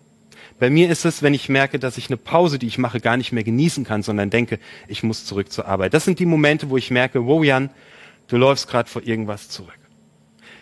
Bei 0.59 0.69
mir 0.69 0.91
ist 0.91 1.07
es, 1.07 1.23
wenn 1.23 1.33
ich 1.33 1.49
merke, 1.49 1.79
dass 1.79 1.97
ich 1.97 2.11
eine 2.11 2.19
Pause, 2.19 2.59
die 2.59 2.67
ich 2.67 2.77
mache, 2.77 3.01
gar 3.01 3.17
nicht 3.17 3.33
mehr 3.33 3.45
genießen 3.45 3.85
kann, 3.85 4.03
sondern 4.03 4.29
denke, 4.29 4.59
ich 4.89 5.03
muss 5.03 5.25
zurück 5.25 5.51
zur 5.51 5.67
Arbeit. 5.67 5.95
Das 5.95 6.05
sind 6.05 6.19
die 6.19 6.27
Momente, 6.27 6.69
wo 6.69 6.77
ich 6.77 6.91
merke, 6.91 7.25
wow, 7.25 7.43
Jan, 7.43 7.71
du 8.29 8.37
läufst 8.37 8.69
gerade 8.69 8.91
vor 8.91 9.03
irgendwas 9.03 9.49
zurück. 9.49 9.79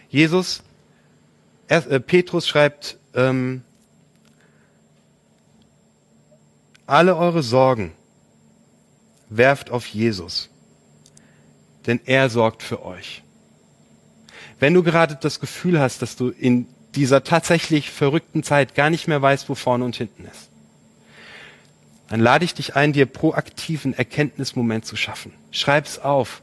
Jesus, 0.08 0.62
er, 1.68 1.90
äh, 1.90 2.00
Petrus 2.00 2.48
schreibt, 2.48 2.98
ähm, 3.14 3.62
alle 6.86 7.16
eure 7.16 7.42
Sorgen 7.42 7.92
werft 9.28 9.70
auf 9.70 9.86
Jesus, 9.86 10.50
denn 11.86 12.00
er 12.04 12.28
sorgt 12.28 12.62
für 12.62 12.84
euch. 12.84 13.22
Wenn 14.60 14.74
du 14.74 14.82
gerade 14.82 15.16
das 15.16 15.40
Gefühl 15.40 15.80
hast, 15.80 16.02
dass 16.02 16.16
du 16.16 16.28
in 16.28 16.66
dieser 16.94 17.24
tatsächlich 17.24 17.90
verrückten 17.90 18.42
Zeit 18.42 18.74
gar 18.74 18.90
nicht 18.90 19.08
mehr 19.08 19.20
weißt, 19.20 19.48
wo 19.48 19.54
vorne 19.54 19.84
und 19.84 19.96
hinten 19.96 20.26
ist, 20.26 20.50
dann 22.08 22.20
lade 22.20 22.44
ich 22.44 22.54
dich 22.54 22.76
ein, 22.76 22.92
dir 22.92 23.06
proaktiven 23.06 23.94
Erkenntnismoment 23.94 24.84
zu 24.84 24.94
schaffen. 24.94 25.32
Schreib's 25.50 25.98
auf. 25.98 26.42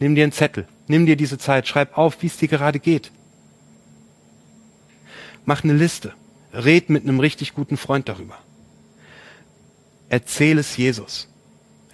Nimm 0.00 0.14
dir 0.14 0.24
einen 0.24 0.32
Zettel. 0.32 0.66
Nimm 0.88 1.06
dir 1.06 1.16
diese 1.16 1.38
Zeit. 1.38 1.68
Schreib 1.68 1.96
auf, 1.96 2.20
wie 2.22 2.26
es 2.26 2.36
dir 2.36 2.48
gerade 2.48 2.80
geht. 2.80 3.12
Mach 5.44 5.64
eine 5.64 5.72
Liste. 5.72 6.14
Red 6.52 6.90
mit 6.90 7.04
einem 7.04 7.20
richtig 7.20 7.54
guten 7.54 7.76
Freund 7.76 8.08
darüber. 8.08 8.38
Erzähl 10.08 10.58
es 10.58 10.76
Jesus. 10.76 11.28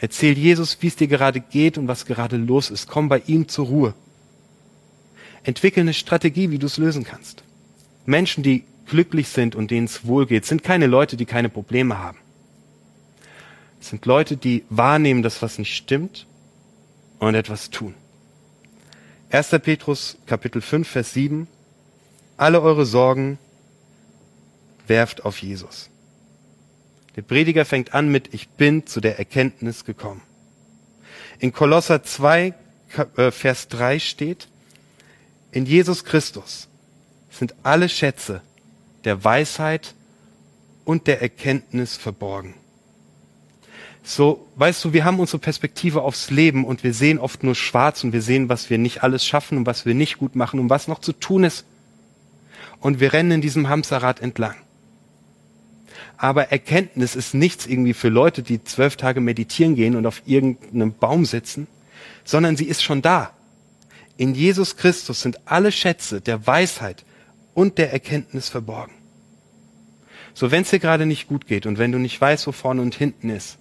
Erzähl 0.00 0.36
Jesus, 0.36 0.78
wie 0.80 0.88
es 0.88 0.96
dir 0.96 1.08
gerade 1.08 1.40
geht 1.40 1.78
und 1.78 1.88
was 1.88 2.06
gerade 2.06 2.36
los 2.36 2.70
ist. 2.70 2.88
Komm 2.88 3.08
bei 3.08 3.22
ihm 3.26 3.48
zur 3.48 3.66
Ruhe. 3.66 3.94
Entwickel 5.44 5.80
eine 5.80 5.94
Strategie, 5.94 6.50
wie 6.50 6.58
du 6.58 6.66
es 6.66 6.78
lösen 6.78 7.04
kannst. 7.04 7.42
Menschen, 8.06 8.42
die 8.42 8.64
glücklich 8.86 9.28
sind 9.28 9.54
und 9.54 9.70
denen 9.70 9.86
es 9.86 10.06
wohl 10.06 10.26
geht, 10.26 10.46
sind 10.46 10.62
keine 10.62 10.86
Leute, 10.86 11.16
die 11.16 11.26
keine 11.26 11.48
Probleme 11.48 11.98
haben. 11.98 12.18
Es 13.80 13.90
sind 13.90 14.04
Leute, 14.06 14.36
die 14.36 14.64
wahrnehmen, 14.70 15.22
dass 15.22 15.42
was 15.42 15.58
nicht 15.58 15.74
stimmt 15.74 16.26
und 17.18 17.34
etwas 17.34 17.70
tun. 17.70 17.94
1. 19.30 19.50
Petrus 19.62 20.16
Kapitel 20.26 20.62
5, 20.62 20.88
Vers 20.88 21.12
7. 21.12 21.46
Alle 22.38 22.62
eure 22.62 22.86
Sorgen 22.86 23.38
werft 24.86 25.24
auf 25.24 25.42
Jesus. 25.42 25.90
Der 27.16 27.22
Prediger 27.22 27.64
fängt 27.64 27.94
an 27.94 28.10
mit, 28.10 28.32
ich 28.32 28.48
bin 28.48 28.86
zu 28.86 29.00
der 29.00 29.18
Erkenntnis 29.18 29.84
gekommen. 29.84 30.22
In 31.40 31.52
Kolosser 31.52 32.04
2, 32.04 32.54
äh, 33.16 33.30
Vers 33.32 33.66
3 33.68 33.98
steht, 33.98 34.48
in 35.50 35.66
Jesus 35.66 36.04
Christus 36.04 36.68
sind 37.28 37.54
alle 37.64 37.88
Schätze 37.88 38.40
der 39.04 39.24
Weisheit 39.24 39.94
und 40.84 41.08
der 41.08 41.20
Erkenntnis 41.20 41.96
verborgen. 41.96 42.54
So, 44.04 44.46
weißt 44.54 44.84
du, 44.84 44.92
wir 44.92 45.04
haben 45.04 45.18
unsere 45.18 45.38
Perspektive 45.38 46.02
aufs 46.02 46.30
Leben 46.30 46.64
und 46.64 46.84
wir 46.84 46.94
sehen 46.94 47.18
oft 47.18 47.42
nur 47.42 47.56
schwarz 47.56 48.04
und 48.04 48.12
wir 48.12 48.22
sehen, 48.22 48.48
was 48.48 48.70
wir 48.70 48.78
nicht 48.78 49.02
alles 49.02 49.26
schaffen 49.26 49.58
und 49.58 49.66
was 49.66 49.86
wir 49.86 49.94
nicht 49.94 50.18
gut 50.18 50.36
machen 50.36 50.60
und 50.60 50.70
was 50.70 50.86
noch 50.86 51.00
zu 51.00 51.12
tun 51.12 51.42
ist. 51.42 51.66
Und 52.80 53.00
wir 53.00 53.12
rennen 53.12 53.32
in 53.32 53.40
diesem 53.40 53.68
Hamsterrad 53.68 54.20
entlang 54.20 54.54
aber 56.18 56.50
Erkenntnis 56.50 57.14
ist 57.14 57.32
nichts 57.32 57.66
irgendwie 57.66 57.94
für 57.94 58.08
Leute, 58.08 58.42
die 58.42 58.62
zwölf 58.64 58.96
Tage 58.96 59.20
meditieren 59.20 59.76
gehen 59.76 59.94
und 59.94 60.04
auf 60.04 60.22
irgendeinem 60.26 60.92
Baum 60.92 61.24
sitzen, 61.24 61.68
sondern 62.24 62.56
sie 62.56 62.64
ist 62.64 62.82
schon 62.82 63.02
da. 63.02 63.30
In 64.16 64.34
Jesus 64.34 64.76
Christus 64.76 65.22
sind 65.22 65.38
alle 65.46 65.70
Schätze 65.70 66.20
der 66.20 66.44
Weisheit 66.44 67.04
und 67.54 67.78
der 67.78 67.92
Erkenntnis 67.92 68.48
verborgen. 68.48 68.92
So, 70.34 70.50
wenn 70.50 70.62
es 70.62 70.70
dir 70.70 70.80
gerade 70.80 71.06
nicht 71.06 71.28
gut 71.28 71.46
geht 71.46 71.66
und 71.66 71.78
wenn 71.78 71.92
du 71.92 71.98
nicht 71.98 72.20
weißt, 72.20 72.46
wo 72.48 72.52
vorne 72.52 72.82
und 72.82 72.96
hinten 72.96 73.30
ist, 73.30 73.58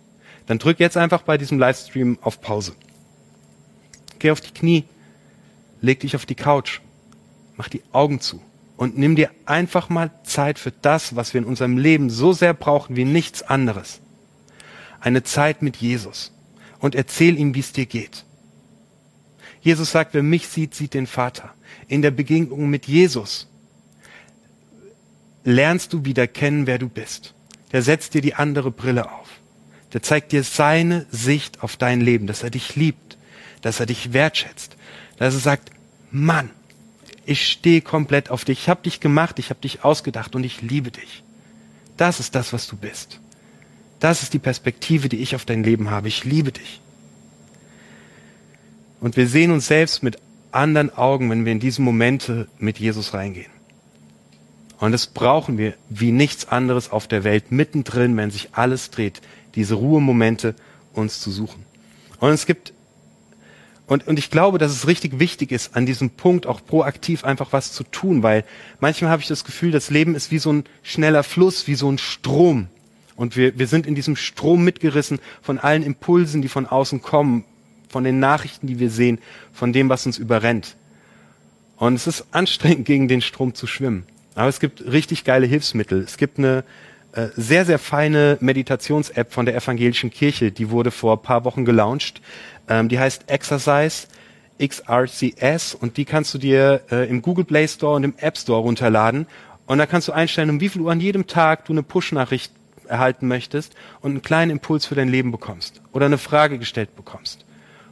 dann 0.48 0.58
drück 0.58 0.80
jetzt 0.80 0.98
einfach 0.98 1.22
bei 1.22 1.38
diesem 1.38 1.60
Livestream 1.60 2.18
auf 2.22 2.42
Pause. 2.42 2.74
Geh 4.18 4.32
auf 4.32 4.42
die 4.42 4.54
Knie, 4.54 4.84
leg 5.82 6.00
dich 6.00 6.16
auf 6.16 6.26
die 6.26 6.36
Couch, 6.36 6.82
mach 7.56 7.70
die 7.70 7.84
Augen 7.92 8.20
zu 8.20 8.42
und 8.78 8.98
nimm 8.98 9.16
dir 9.16 9.32
einfach 9.46 9.90
mal 9.90 10.12
Zeit 10.24 10.60
für 10.60 10.72
das, 10.72 11.16
was 11.16 11.34
wir 11.34 11.42
in 11.42 11.48
unserem 11.48 11.78
Leben 11.78 12.10
so 12.10 12.32
sehr 12.32 12.54
brauchen 12.54 12.96
wie 12.96 13.06
nichts 13.06 13.42
anderes. 13.42 14.00
Eine 15.00 15.24
Zeit 15.24 15.62
mit 15.62 15.78
Jesus 15.78 16.32
und 16.80 16.96
erzähl 16.96 17.38
ihm, 17.38 17.56
wie 17.56 17.60
es 17.60 17.74
dir 17.74 17.88
geht. 17.88 18.24
Jesus 19.62 19.92
sagt, 19.92 20.14
wer 20.14 20.24
mich 20.24 20.48
sieht, 20.48 20.76
sieht 20.76 20.94
den 20.94 21.08
Vater. 21.08 21.54
In 21.88 22.02
der 22.02 22.12
Begegnung 22.12 22.70
mit 22.70 22.86
Jesus 22.86 23.50
lernst 25.44 25.92
du 25.94 26.06
wieder 26.06 26.28
kennen, 26.28 26.68
wer 26.68 26.78
du 26.78 26.88
bist. 26.88 27.34
Der 27.72 27.82
setzt 27.82 28.14
dir 28.14 28.22
die 28.22 28.36
andere 28.36 28.72
Brille 28.72 29.12
auf. 29.12 29.28
Der 29.94 30.04
zeigt 30.04 30.32
dir 30.32 30.44
seine 30.44 31.08
Sicht 31.10 31.64
auf 31.64 31.78
dein 31.78 32.00
Leben, 32.02 32.28
dass 32.28 32.44
er 32.44 32.50
dich 32.50 32.76
liebt, 32.76 33.18
dass 33.62 33.80
er 33.80 33.88
dich 33.88 34.14
wertschätzt, 34.14 34.78
dass 35.18 35.34
er 35.34 35.40
sagt, 35.40 35.72
Mann, 36.12 36.52
ich 37.28 37.52
stehe 37.52 37.82
komplett 37.82 38.32
auf 38.32 38.46
dich. 38.46 38.62
Ich 38.62 38.70
habe 38.70 38.82
dich 38.84 39.00
gemacht, 39.00 39.38
ich 39.38 39.50
habe 39.50 39.60
dich 39.60 39.84
ausgedacht 39.84 40.36
und 40.36 40.44
ich 40.44 40.62
liebe 40.62 40.92
dich. 40.92 41.24
Das 41.98 42.20
ist 42.20 42.36
das, 42.36 42.54
was 42.54 42.68
du 42.68 42.78
bist. 42.78 43.20
Das 44.00 44.24
ist 44.24 44.34
die 44.34 44.40
Perspektive, 44.40 45.10
die 45.10 45.18
ich 45.18 45.36
auf 45.36 45.44
dein 45.44 45.64
Leben 45.64 45.90
habe. 45.90 46.08
Ich 46.08 46.24
liebe 46.24 46.54
dich. 46.54 46.80
Und 49.02 49.18
wir 49.18 49.28
sehen 49.28 49.52
uns 49.52 49.68
selbst 49.68 50.04
mit 50.04 50.18
anderen 50.52 50.96
Augen, 50.96 51.30
wenn 51.30 51.44
wir 51.44 51.52
in 51.52 51.60
diese 51.60 51.82
Momente 51.82 52.48
mit 52.60 52.80
Jesus 52.80 53.14
reingehen. 53.14 53.52
Und 54.80 54.94
das 54.94 55.08
brauchen 55.08 55.58
wir 55.58 55.74
wie 55.90 56.14
nichts 56.14 56.48
anderes 56.48 56.92
auf 56.92 57.08
der 57.08 57.24
Welt, 57.24 57.52
mittendrin, 57.52 58.16
wenn 58.16 58.32
sich 58.32 58.50
alles 58.54 58.90
dreht, 58.90 59.22
diese 59.56 59.76
Ruhemomente 59.76 60.56
uns 60.94 61.20
zu 61.20 61.32
suchen. 61.32 61.66
Und 62.20 62.30
es 62.30 62.46
gibt 62.46 62.74
und, 63.88 64.06
und 64.06 64.20
ich 64.20 64.29
glaube, 64.29 64.58
dass 64.58 64.72
es 64.72 64.86
richtig 64.86 65.17
wichtig 65.17 65.51
ist, 65.51 65.75
an 65.75 65.86
diesem 65.86 66.10
Punkt 66.10 66.46
auch 66.46 66.63
proaktiv 66.63 67.24
einfach 67.24 67.53
was 67.53 67.72
zu 67.72 67.84
tun, 67.84 68.22
weil 68.22 68.44
manchmal 68.82 69.10
habe 69.10 69.22
ich 69.22 69.29
das 69.29 69.46
Gefühl, 69.46 69.72
das 69.72 69.89
Leben 69.89 70.13
ist 70.13 70.29
wie 70.29 70.39
so 70.39 70.51
ein 70.51 70.65
schneller 70.84 71.24
Fluss, 71.24 71.67
wie 71.67 71.75
so 71.75 71.89
ein 71.89 71.98
Strom. 71.98 72.67
Und 73.15 73.38
wir, 73.38 73.58
wir 73.58 73.65
sind 73.67 73.88
in 73.88 73.96
diesem 73.96 74.17
Strom 74.17 74.63
mitgerissen 74.63 75.20
von 75.41 75.58
allen 75.58 75.84
Impulsen, 75.84 76.41
die 76.41 76.50
von 76.50 76.67
außen 76.67 77.01
kommen, 77.01 77.46
von 77.88 78.03
den 78.03 78.20
Nachrichten, 78.20 78.67
die 78.67 78.79
wir 78.79 78.89
sehen, 78.89 79.20
von 79.53 79.72
dem, 79.72 79.88
was 79.88 80.06
uns 80.06 80.17
überrennt. 80.17 80.75
Und 81.77 81.96
es 81.96 82.08
ist 82.08 82.25
anstrengend, 82.32 82.86
gegen 82.86 83.08
den 83.08 83.22
Strom 83.22 83.53
zu 83.53 83.67
schwimmen. 83.67 84.03
Aber 84.36 84.50
es 84.50 84.60
gibt 84.60 84.86
richtig 84.86 85.24
geile 85.24 85.48
Hilfsmittel. 85.48 86.01
Es 86.01 86.17
gibt 86.17 86.38
eine 86.38 86.63
äh, 87.18 87.32
sehr, 87.36 87.66
sehr 87.66 87.80
feine 87.80 88.38
Meditations-App 88.42 89.34
von 89.34 89.48
der 89.48 89.56
evangelischen 89.56 90.12
Kirche, 90.12 90.52
die 90.52 90.70
wurde 90.70 90.92
vor 90.92 91.24
paar 91.24 91.46
Wochen 91.46 91.66
gelauncht. 91.66 92.22
Ähm, 92.70 92.90
die 92.90 93.00
heißt 93.00 93.24
Exercise 93.28 94.06
XRCS 94.62 95.74
und 95.74 95.98
die 95.98 96.06
kannst 96.06 96.36
du 96.36 96.38
dir 96.38 96.82
äh, 96.92 97.10
im 97.10 97.24
Google 97.24 97.46
Play 97.46 97.68
Store 97.68 97.96
und 97.96 98.04
im 98.04 98.14
App 98.18 98.38
Store 98.38 98.62
runterladen. 98.62 99.26
Und 99.66 99.80
da 99.80 99.88
kannst 99.88 100.08
du 100.08 100.12
einstellen, 100.12 100.52
um 100.52 100.62
wie 100.62 100.70
viel 100.70 100.82
Uhr 100.82 100.92
an 100.92 101.00
jedem 101.00 101.26
Tag 101.26 101.66
du 101.66 101.74
eine 101.74 101.82
Push-Nachricht 101.82 102.52
erhalten 102.88 103.28
möchtest 103.28 103.74
und 104.02 104.12
einen 104.12 104.22
kleinen 104.22 104.52
Impuls 104.52 104.86
für 104.86 104.94
dein 104.94 105.10
Leben 105.10 105.32
bekommst 105.32 105.82
oder 105.94 106.06
eine 106.06 106.20
Frage 106.20 106.60
gestellt 106.60 106.96
bekommst. 106.96 107.46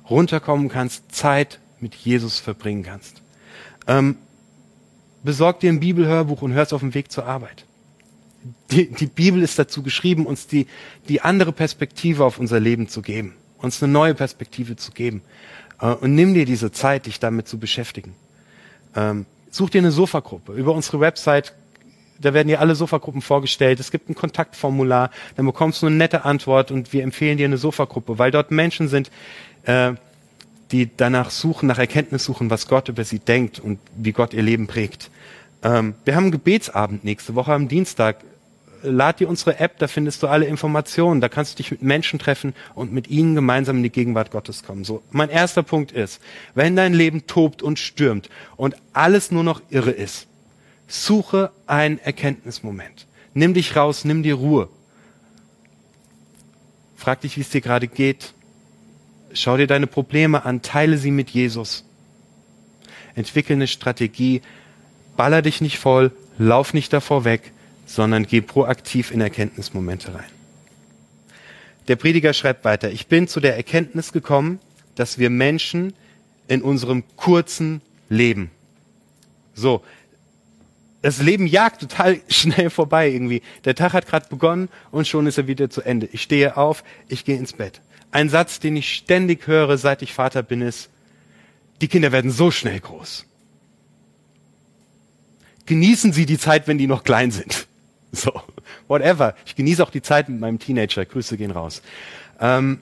Runterkommen 0.07 0.69
kannst, 0.69 1.15
Zeit 1.15 1.59
mit 1.79 1.95
Jesus 1.95 2.39
verbringen 2.39 2.83
kannst. 2.83 3.23
Ähm, 3.87 4.17
besorg 5.23 5.61
dir 5.61 5.71
ein 5.71 5.79
Bibelhörbuch 5.79 6.43
und 6.43 6.53
hörst 6.53 6.73
auf 6.73 6.81
dem 6.81 6.93
Weg 6.93 7.11
zur 7.11 7.25
Arbeit. 7.25 7.64
Die, 8.71 8.91
die 8.91 9.07
Bibel 9.07 9.41
ist 9.41 9.57
dazu 9.57 9.81
geschrieben, 9.81 10.25
uns 10.25 10.47
die, 10.47 10.67
die 11.09 11.21
andere 11.21 11.51
Perspektive 11.51 12.23
auf 12.23 12.39
unser 12.39 12.59
Leben 12.59 12.87
zu 12.87 13.01
geben 13.01 13.33
uns 13.65 13.83
eine 13.83 13.91
neue 13.91 14.15
Perspektive 14.15 14.77
zu 14.77 14.91
geben. 14.91 15.21
Äh, 15.81 15.87
und 15.87 16.15
nimm 16.15 16.33
dir 16.33 16.45
diese 16.45 16.71
Zeit, 16.71 17.05
dich 17.07 17.19
damit 17.19 17.47
zu 17.47 17.57
beschäftigen. 17.57 18.15
Ähm, 18.95 19.25
such 19.51 19.71
dir 19.71 19.79
eine 19.79 19.91
Sofagruppe. 19.91 20.53
Über 20.53 20.73
unsere 20.73 21.01
Website, 21.01 21.53
da 22.19 22.33
werden 22.33 22.47
dir 22.47 22.61
alle 22.61 22.75
Sofagruppen 22.75 23.21
vorgestellt. 23.21 23.81
Es 23.81 23.91
gibt 23.91 24.09
ein 24.09 24.15
Kontaktformular, 24.15 25.11
dann 25.35 25.45
bekommst 25.45 25.81
du 25.81 25.87
eine 25.87 25.95
nette 25.97 26.23
Antwort 26.23 26.71
und 26.71 26.93
wir 26.93 27.03
empfehlen 27.03 27.37
dir 27.37 27.45
eine 27.45 27.57
Sofagruppe, 27.57 28.17
weil 28.17 28.31
dort 28.31 28.51
Menschen 28.51 28.87
sind, 28.87 29.11
äh, 29.63 29.93
die 30.71 30.89
danach 30.95 31.29
suchen, 31.29 31.67
nach 31.67 31.77
Erkenntnis 31.77 32.23
suchen, 32.23 32.49
was 32.49 32.67
Gott 32.67 32.89
über 32.89 33.03
sie 33.03 33.19
denkt 33.19 33.59
und 33.59 33.79
wie 33.95 34.13
Gott 34.13 34.33
ihr 34.33 34.41
Leben 34.41 34.67
prägt. 34.67 35.11
Ähm, 35.61 35.95
wir 36.05 36.15
haben 36.15 36.25
einen 36.25 36.31
Gebetsabend 36.31 37.03
nächste 37.03 37.35
Woche 37.35 37.53
am 37.53 37.67
Dienstag 37.67 38.17
lad 38.83 39.19
dir 39.19 39.29
unsere 39.29 39.59
App, 39.59 39.77
da 39.79 39.87
findest 39.87 40.23
du 40.23 40.27
alle 40.27 40.45
Informationen. 40.45 41.21
Da 41.21 41.29
kannst 41.29 41.53
du 41.53 41.57
dich 41.57 41.71
mit 41.71 41.81
Menschen 41.81 42.19
treffen 42.19 42.53
und 42.73 42.91
mit 42.91 43.07
ihnen 43.07 43.35
gemeinsam 43.35 43.77
in 43.77 43.83
die 43.83 43.89
Gegenwart 43.89 44.31
Gottes 44.31 44.63
kommen. 44.63 44.83
So, 44.83 45.03
mein 45.11 45.29
erster 45.29 45.63
Punkt 45.63 45.91
ist, 45.91 46.21
wenn 46.53 46.75
dein 46.75 46.93
Leben 46.93 47.27
tobt 47.27 47.61
und 47.61 47.79
stürmt 47.79 48.29
und 48.55 48.75
alles 48.93 49.31
nur 49.31 49.43
noch 49.43 49.61
irre 49.69 49.91
ist, 49.91 50.27
suche 50.87 51.51
einen 51.67 51.99
Erkenntnismoment. 51.99 53.07
Nimm 53.33 53.53
dich 53.53 53.75
raus, 53.75 54.05
nimm 54.05 54.23
dir 54.23 54.35
Ruhe. 54.35 54.69
Frag 56.95 57.21
dich, 57.21 57.37
wie 57.37 57.41
es 57.41 57.49
dir 57.49 57.61
gerade 57.61 57.87
geht. 57.87 58.33
Schau 59.33 59.57
dir 59.57 59.67
deine 59.67 59.87
Probleme 59.87 60.45
an, 60.45 60.61
teile 60.61 60.97
sie 60.97 61.11
mit 61.11 61.29
Jesus. 61.29 61.83
Entwickle 63.15 63.55
eine 63.55 63.67
Strategie, 63.67 64.41
baller 65.17 65.41
dich 65.41 65.61
nicht 65.61 65.77
voll, 65.77 66.11
lauf 66.37 66.73
nicht 66.73 66.93
davor 66.93 67.25
weg, 67.25 67.51
sondern 67.85 68.25
geh 68.25 68.41
proaktiv 68.41 69.11
in 69.11 69.21
Erkenntnismomente 69.21 70.13
rein. 70.13 70.29
Der 71.87 71.95
Prediger 71.95 72.33
schreibt 72.33 72.65
weiter, 72.65 72.91
ich 72.91 73.07
bin 73.07 73.27
zu 73.27 73.39
der 73.39 73.55
Erkenntnis 73.55 74.11
gekommen, 74.11 74.59
dass 74.95 75.19
wir 75.19 75.29
Menschen 75.29 75.93
in 76.47 76.61
unserem 76.61 77.03
kurzen 77.15 77.81
Leben, 78.09 78.51
so, 79.55 79.83
das 81.01 81.21
Leben 81.21 81.47
jagt 81.47 81.81
total 81.81 82.19
schnell 82.27 82.69
vorbei 82.69 83.09
irgendwie. 83.09 83.41
Der 83.63 83.75
Tag 83.75 83.93
hat 83.93 84.07
gerade 84.07 84.27
begonnen 84.27 84.69
und 84.91 85.07
schon 85.07 85.27
ist 85.27 85.37
er 85.37 85.47
wieder 85.47 85.69
zu 85.69 85.81
Ende. 85.81 86.07
Ich 86.11 86.21
stehe 86.21 86.57
auf, 86.57 86.83
ich 87.07 87.25
gehe 87.25 87.37
ins 87.37 87.53
Bett. 87.53 87.81
Ein 88.11 88.29
Satz, 88.29 88.59
den 88.59 88.75
ich 88.75 88.93
ständig 88.93 89.47
höre, 89.47 89.77
seit 89.77 90.01
ich 90.01 90.13
Vater 90.13 90.43
bin, 90.43 90.61
ist, 90.61 90.89
die 91.81 91.87
Kinder 91.87 92.11
werden 92.11 92.31
so 92.31 92.51
schnell 92.51 92.79
groß. 92.79 93.25
Genießen 95.65 96.13
Sie 96.13 96.25
die 96.25 96.37
Zeit, 96.37 96.67
wenn 96.67 96.77
die 96.77 96.87
noch 96.87 97.03
klein 97.03 97.31
sind. 97.31 97.67
So, 98.21 98.31
whatever. 98.87 99.35
Ich 99.45 99.55
genieße 99.55 99.83
auch 99.83 99.89
die 99.89 100.01
Zeit 100.01 100.29
mit 100.29 100.39
meinem 100.39 100.59
Teenager. 100.59 101.05
Grüße 101.05 101.37
gehen 101.37 101.51
raus. 101.51 101.81
Ähm, 102.39 102.81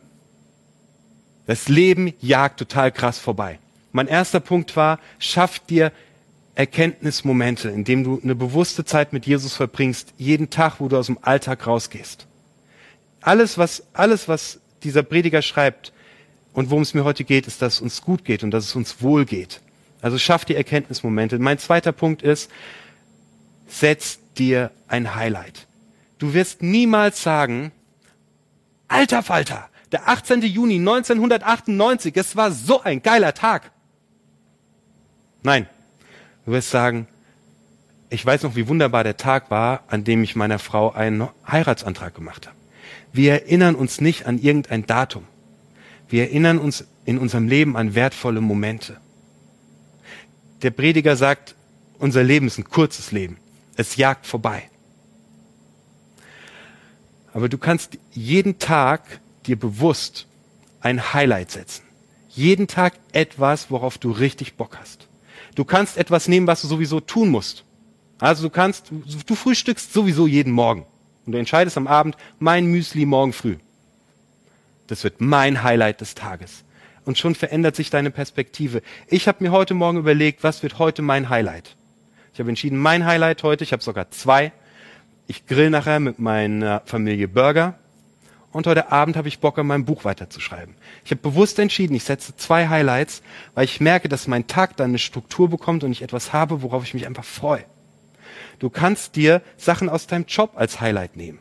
das 1.46 1.68
Leben 1.68 2.14
jagt 2.22 2.60
total 2.60 2.92
krass 2.92 3.20
vorbei. 3.20 3.60
Mein 3.92 4.08
erster 4.08 4.40
Punkt 4.40 4.76
war, 4.76 5.00
schaff 5.20 5.60
dir 5.60 5.92
Erkenntnismomente, 6.56 7.70
in 7.70 7.84
dem 7.84 8.04
du 8.04 8.20
eine 8.24 8.36
bewusste 8.36 8.86
Zeit 8.86 9.12
mit 9.12 9.26
Jesus 9.26 9.56
verbringst, 9.56 10.14
jeden 10.18 10.50
Tag, 10.50 10.80
wo 10.80 10.88
du 10.88 10.98
aus 10.98 11.08
dem 11.08 11.18
Alltag 11.22 11.66
rausgehst. 11.66 12.28
Alles, 13.22 13.58
was, 13.58 13.84
alles, 13.94 14.28
was 14.28 14.60
dieser 14.84 15.04
Prediger 15.04 15.42
schreibt 15.42 15.94
und 16.54 16.70
worum 16.70 16.84
es 16.84 16.94
mir 16.94 17.04
heute 17.04 17.24
geht, 17.24 17.48
ist, 17.48 17.62
dass 17.62 17.76
es 17.76 17.82
uns 17.82 18.02
gut 18.02 18.24
geht 18.24 18.44
und 18.44 18.52
dass 18.52 18.66
es 18.66 18.76
uns 18.76 19.02
wohl 19.02 19.26
geht. 19.26 19.62
Also 20.02 20.18
schaff 20.18 20.46
die 20.46 20.56
Erkenntnismomente. 20.56 21.40
Mein 21.40 21.58
zweiter 21.58 21.92
Punkt 21.92 22.22
ist, 22.22 22.52
setz 23.74 24.20
dir 24.38 24.72
ein 24.88 25.16
Highlight. 25.16 25.68
Du 26.20 26.34
wirst 26.34 26.62
niemals 26.62 27.22
sagen, 27.22 27.72
alter 28.88 29.24
Falter, 29.24 29.70
der 29.92 30.08
18. 30.08 30.42
Juni 30.42 30.76
1998, 30.76 32.16
es 32.16 32.36
war 32.36 32.52
so 32.52 32.82
ein 32.82 33.02
geiler 33.02 33.34
Tag. 33.34 33.72
Nein, 35.44 35.68
Du 36.46 36.52
wirst 36.52 36.72
sagen, 36.72 37.08
ich 38.10 38.26
weiß 38.26 38.44
noch, 38.44 38.56
wie 38.56 38.68
wunderbar 38.68 39.04
der 39.04 39.18
Tag 39.18 39.50
war, 39.50 39.84
an 39.88 40.04
dem 40.04 40.24
ich 40.24 40.36
meiner 40.36 40.60
Frau 40.60 40.92
einen 40.92 41.30
Heiratsantrag 41.50 42.14
gemacht 42.14 42.48
habe. 42.48 42.58
Wir 43.14 43.34
erinnern 43.34 43.76
uns 43.76 44.02
nicht 44.02 44.26
an 44.26 44.40
irgendein 44.40 44.86
Datum. 44.86 45.24
Wir 46.10 46.24
erinnern 46.24 46.60
uns 46.60 46.86
in 47.06 47.18
unserem 47.18 47.48
Leben 47.48 47.78
an 47.78 47.96
wertvolle 47.96 48.42
Momente. 48.42 48.98
Der 50.62 50.72
Prediger 50.72 51.16
sagt, 51.16 51.56
unser 51.98 52.24
Leben 52.24 52.48
ist 52.48 52.58
ein 52.58 52.66
kurzes 52.66 53.12
Leben. 53.12 53.38
Es 53.76 53.96
jagt 53.96 54.26
vorbei. 54.26 54.70
Aber 57.34 57.50
du 57.50 57.58
kannst 57.58 57.98
jeden 58.12 58.60
Tag 58.60 59.20
dir 59.46 59.58
bewusst 59.58 60.28
ein 60.82 61.14
Highlight 61.14 61.52
setzen. 61.52 61.84
Jeden 62.30 62.68
Tag 62.68 62.94
etwas, 63.12 63.72
worauf 63.72 63.98
du 63.98 64.12
richtig 64.12 64.56
Bock 64.56 64.78
hast. 64.80 65.08
Du 65.56 65.66
kannst 65.66 65.98
etwas 65.98 66.28
nehmen, 66.28 66.48
was 66.48 66.62
du 66.62 66.68
sowieso 66.68 67.00
tun 67.00 67.30
musst. 67.30 67.64
Also 68.20 68.44
du 68.44 68.50
kannst, 68.50 68.92
du 69.26 69.36
frühstückst 69.36 69.94
sowieso 69.94 70.28
jeden 70.28 70.54
Morgen. 70.54 70.86
Und 71.26 71.34
du 71.34 71.38
entscheidest 71.38 71.78
am 71.78 71.88
Abend, 71.88 72.18
mein 72.40 72.66
Müsli 72.66 73.06
morgen 73.06 73.34
früh. 73.34 73.58
Das 74.88 75.04
wird 75.04 75.22
mein 75.22 75.64
Highlight 75.64 76.02
des 76.02 76.16
Tages. 76.16 76.64
Und 77.06 77.18
schon 77.18 77.36
verändert 77.36 77.76
sich 77.76 77.90
deine 77.90 78.12
Perspektive. 78.12 78.82
Ich 79.08 79.28
habe 79.28 79.44
mir 79.44 79.52
heute 79.52 79.74
Morgen 79.74 79.98
überlegt, 79.98 80.44
was 80.44 80.64
wird 80.64 80.80
heute 80.80 81.02
mein 81.02 81.30
Highlight? 81.30 81.76
Ich 82.34 82.40
habe 82.40 82.50
entschieden, 82.50 82.78
mein 82.78 83.06
Highlight 83.06 83.44
heute, 83.44 83.64
ich 83.64 83.74
habe 83.74 83.84
sogar 83.84 84.10
zwei. 84.10 84.52
Ich 85.28 85.46
grill 85.46 85.70
nachher 85.70 86.00
mit 86.00 86.18
meiner 86.18 86.82
Familie 86.86 87.28
Burger 87.28 87.76
und 88.52 88.66
heute 88.66 88.92
Abend 88.92 89.16
habe 89.16 89.28
ich 89.28 89.38
Bock, 89.38 89.60
an 89.60 89.68
meinem 89.68 89.86
Buch 89.86 90.04
weiterzuschreiben. 90.04 90.74
Ich 91.06 91.12
habe 91.12 91.22
bewusst 91.22 91.60
entschieden, 91.60 91.94
ich 91.94 92.06
setze 92.06 92.36
zwei 92.36 92.70
Highlights, 92.70 93.22
weil 93.54 93.66
ich 93.66 93.80
merke, 93.80 94.10
dass 94.10 94.28
mein 94.28 94.48
Tag 94.48 94.76
dann 94.78 94.90
eine 94.90 94.98
Struktur 94.98 95.48
bekommt 95.48 95.84
und 95.84 95.92
ich 95.92 96.02
etwas 96.02 96.34
habe, 96.34 96.64
worauf 96.64 96.84
ich 96.84 96.96
mich 96.96 97.06
einfach 97.06 97.24
freue. 97.24 97.66
Du 98.58 98.72
kannst 98.72 99.16
dir 99.16 99.44
Sachen 99.56 99.88
aus 99.88 100.08
deinem 100.08 100.26
Job 100.26 100.54
als 100.56 100.82
Highlight 100.82 101.16
nehmen. 101.16 101.38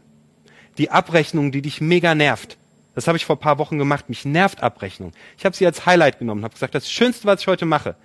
Die 0.77 0.91
Abrechnung, 0.91 1.53
die 1.53 1.63
dich 1.63 1.81
mega 1.81 2.15
nervt. 2.15 2.59
Das 2.95 3.09
habe 3.09 3.17
ich 3.17 3.25
vor 3.25 3.41
paar 3.41 3.57
Wochen 3.57 3.79
gemacht. 3.79 4.11
Mich 4.11 4.27
nervt 4.27 4.63
Abrechnung. 4.63 5.13
Ich 5.39 5.47
habe 5.47 5.57
sie 5.57 5.65
als 5.65 5.87
Highlight 5.87 6.19
genommen, 6.19 6.45
habe 6.45 6.53
gesagt, 6.53 6.75
das 6.75 6.93
Schönste, 6.93 7.27
was 7.27 7.41
ich 7.41 7.47
heute 7.47 7.65
mache, 7.65 7.97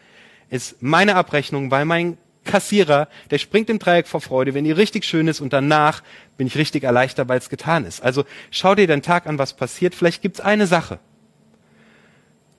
ist 0.50 0.82
meine 0.82 1.16
Abrechnung, 1.16 1.70
weil 1.70 1.84
mein 1.84 2.18
Kassierer, 2.48 3.08
der 3.30 3.38
springt 3.38 3.70
im 3.70 3.78
Dreieck 3.78 4.08
vor 4.08 4.22
Freude, 4.22 4.56
wenn 4.56 4.64
die 4.64 4.72
richtig 4.72 5.06
schön 5.06 5.28
ist 5.28 5.42
und 5.42 5.54
danach 5.54 6.02
bin 6.38 6.48
ich 6.48 6.58
richtig 6.58 6.84
erleichtert, 6.84 7.28
weil 7.28 7.38
es 7.38 7.50
getan 7.50 7.86
ist. 7.86 8.02
Also 8.02 8.26
schau 8.50 8.74
dir 8.74 8.88
den 8.88 9.04
Tag 9.04 9.28
an, 9.28 9.38
was 9.38 9.56
passiert. 9.56 9.94
Vielleicht 9.94 10.24
gibt's 10.24 10.40
eine 10.40 10.66
Sache, 10.66 11.00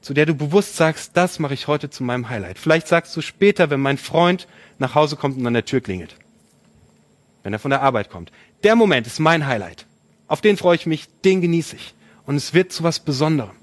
zu 0.01 0.14
der 0.14 0.27
du 0.27 0.35
bewusst 0.35 0.77
sagst, 0.77 1.16
das 1.16 1.40
mache 1.40 1.55
ich 1.55 1.66
heute 1.66 1.90
zu 1.90 2.05
meinem 2.05 2.29
Highlight. 2.29 2.59
Vielleicht 2.59 2.87
sagst 2.87 3.16
du 3.16 3.20
später, 3.20 3.70
wenn 3.70 3.81
mein 3.81 3.98
Freund 3.98 4.46
nach 4.79 4.94
Hause 4.94 5.16
kommt 5.16 5.37
und 5.37 5.46
an 5.46 5.55
der 5.55 5.64
Tür 5.64 5.81
klingelt. 5.81 6.14
Wenn 7.42 7.53
er 7.53 7.59
von 7.59 7.70
der 7.70 7.83
Arbeit 7.83 8.11
kommt. 8.11 8.31
Der 8.62 8.77
Moment 8.77 9.07
ist 9.07 9.18
mein 9.18 9.46
Highlight. 9.46 9.87
Auf 10.29 10.40
den 10.40 10.57
freue 10.57 10.77
ich 10.77 10.87
mich, 10.87 11.09
den 11.24 11.40
genieße 11.40 11.77
ich. 11.77 11.94
Und 12.27 12.37
es 12.37 12.53
wird 12.55 12.72
zu 12.72 12.85
was 12.85 13.01
Besonderem. 13.01 13.57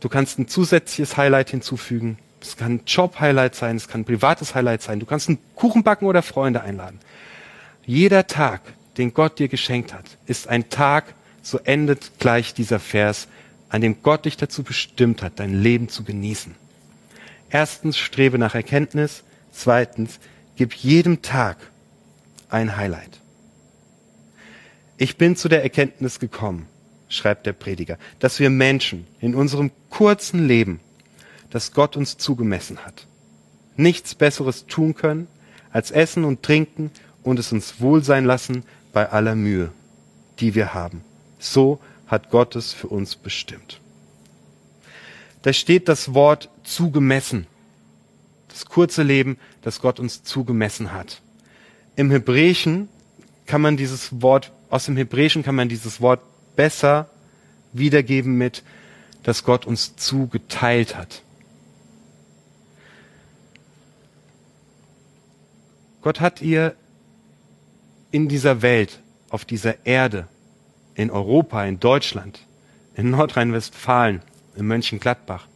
Du 0.00 0.08
kannst 0.08 0.38
ein 0.38 0.48
zusätzliches 0.48 1.16
Highlight 1.16 1.50
hinzufügen. 1.50 2.18
Es 2.40 2.56
kann 2.56 2.74
ein 2.74 2.80
Job-Highlight 2.86 3.54
sein, 3.54 3.76
es 3.76 3.88
kann 3.88 4.02
ein 4.02 4.04
privates 4.04 4.54
Highlight 4.54 4.82
sein. 4.82 5.00
Du 5.00 5.06
kannst 5.06 5.28
einen 5.28 5.38
Kuchen 5.54 5.82
backen 5.82 6.06
oder 6.06 6.22
Freunde 6.22 6.62
einladen. 6.62 6.98
Jeder 7.84 8.26
Tag, 8.26 8.62
den 8.96 9.12
Gott 9.12 9.38
dir 9.38 9.48
geschenkt 9.48 9.92
hat, 9.92 10.04
ist 10.26 10.48
ein 10.48 10.70
Tag, 10.70 11.14
so 11.42 11.58
endet 11.58 12.18
gleich 12.18 12.54
dieser 12.54 12.80
Vers, 12.80 13.28
an 13.68 13.80
dem 13.80 14.02
Gott 14.02 14.24
dich 14.24 14.36
dazu 14.36 14.62
bestimmt 14.62 15.22
hat, 15.22 15.34
dein 15.36 15.62
Leben 15.62 15.88
zu 15.88 16.04
genießen. 16.04 16.54
Erstens, 17.50 17.98
strebe 17.98 18.38
nach 18.38 18.54
Erkenntnis. 18.54 19.22
Zweitens, 19.52 20.18
gib 20.56 20.74
jedem 20.74 21.22
Tag 21.22 21.56
ein 22.48 22.76
Highlight. 22.76 23.20
Ich 24.96 25.16
bin 25.16 25.34
zu 25.34 25.48
der 25.48 25.62
Erkenntnis 25.62 26.20
gekommen, 26.20 26.66
schreibt 27.08 27.46
der 27.46 27.52
Prediger, 27.52 27.98
dass 28.18 28.38
wir 28.38 28.50
Menschen 28.50 29.06
in 29.20 29.34
unserem 29.34 29.70
kurzen 29.88 30.46
Leben 30.46 30.80
das 31.50 31.72
Gott 31.72 31.96
uns 31.96 32.16
zugemessen 32.16 32.78
hat. 32.78 33.06
Nichts 33.76 34.14
Besseres 34.14 34.66
tun 34.66 34.94
können, 34.94 35.26
als 35.72 35.90
essen 35.90 36.24
und 36.24 36.42
trinken 36.42 36.90
und 37.22 37.38
es 37.38 37.52
uns 37.52 37.80
wohl 37.80 38.02
sein 38.02 38.24
lassen 38.24 38.64
bei 38.92 39.08
aller 39.10 39.34
Mühe, 39.34 39.72
die 40.40 40.54
wir 40.54 40.74
haben. 40.74 41.02
So 41.38 41.80
hat 42.06 42.30
Gott 42.30 42.56
es 42.56 42.72
für 42.72 42.88
uns 42.88 43.16
bestimmt. 43.16 43.80
Da 45.42 45.52
steht 45.52 45.88
das 45.88 46.12
Wort 46.12 46.50
zugemessen. 46.64 47.46
Das 48.48 48.66
kurze 48.66 49.02
Leben, 49.02 49.38
das 49.62 49.80
Gott 49.80 50.00
uns 50.00 50.22
zugemessen 50.22 50.92
hat. 50.92 51.22
Im 51.96 52.10
Hebräischen 52.10 52.88
kann 53.46 53.60
man 53.60 53.76
dieses 53.76 54.22
Wort, 54.22 54.52
aus 54.68 54.86
dem 54.86 54.96
Hebräischen 54.96 55.42
kann 55.42 55.54
man 55.54 55.68
dieses 55.68 56.00
Wort 56.00 56.20
besser 56.56 57.08
wiedergeben 57.72 58.36
mit, 58.36 58.62
dass 59.22 59.44
Gott 59.44 59.66
uns 59.66 59.96
zugeteilt 59.96 60.96
hat. 60.96 61.22
Gott 66.02 66.20
hat 66.20 66.40
ihr 66.40 66.74
in 68.10 68.28
dieser 68.28 68.62
Welt, 68.62 69.00
auf 69.28 69.44
dieser 69.44 69.86
Erde, 69.86 70.26
in 70.94 71.10
Europa, 71.10 71.64
in 71.64 71.78
Deutschland, 71.78 72.40
in 72.94 73.10
Nordrhein-Westfalen, 73.10 74.22
in 74.56 74.66
Mönchengladbach, 74.66 75.46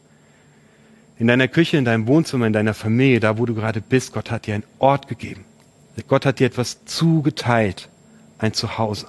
in 1.18 1.26
deiner 1.26 1.48
Küche, 1.48 1.76
in 1.76 1.84
deinem 1.84 2.06
Wohnzimmer, 2.06 2.46
in 2.46 2.52
deiner 2.52 2.74
Familie, 2.74 3.20
da 3.20 3.38
wo 3.38 3.46
du 3.46 3.54
gerade 3.54 3.80
bist, 3.80 4.12
Gott 4.12 4.30
hat 4.30 4.46
dir 4.46 4.54
einen 4.54 4.64
Ort 4.78 5.08
gegeben. 5.08 5.44
Gott 6.08 6.26
hat 6.26 6.40
dir 6.40 6.46
etwas 6.46 6.84
zugeteilt, 6.84 7.88
ein 8.38 8.52
Zuhause. 8.52 9.06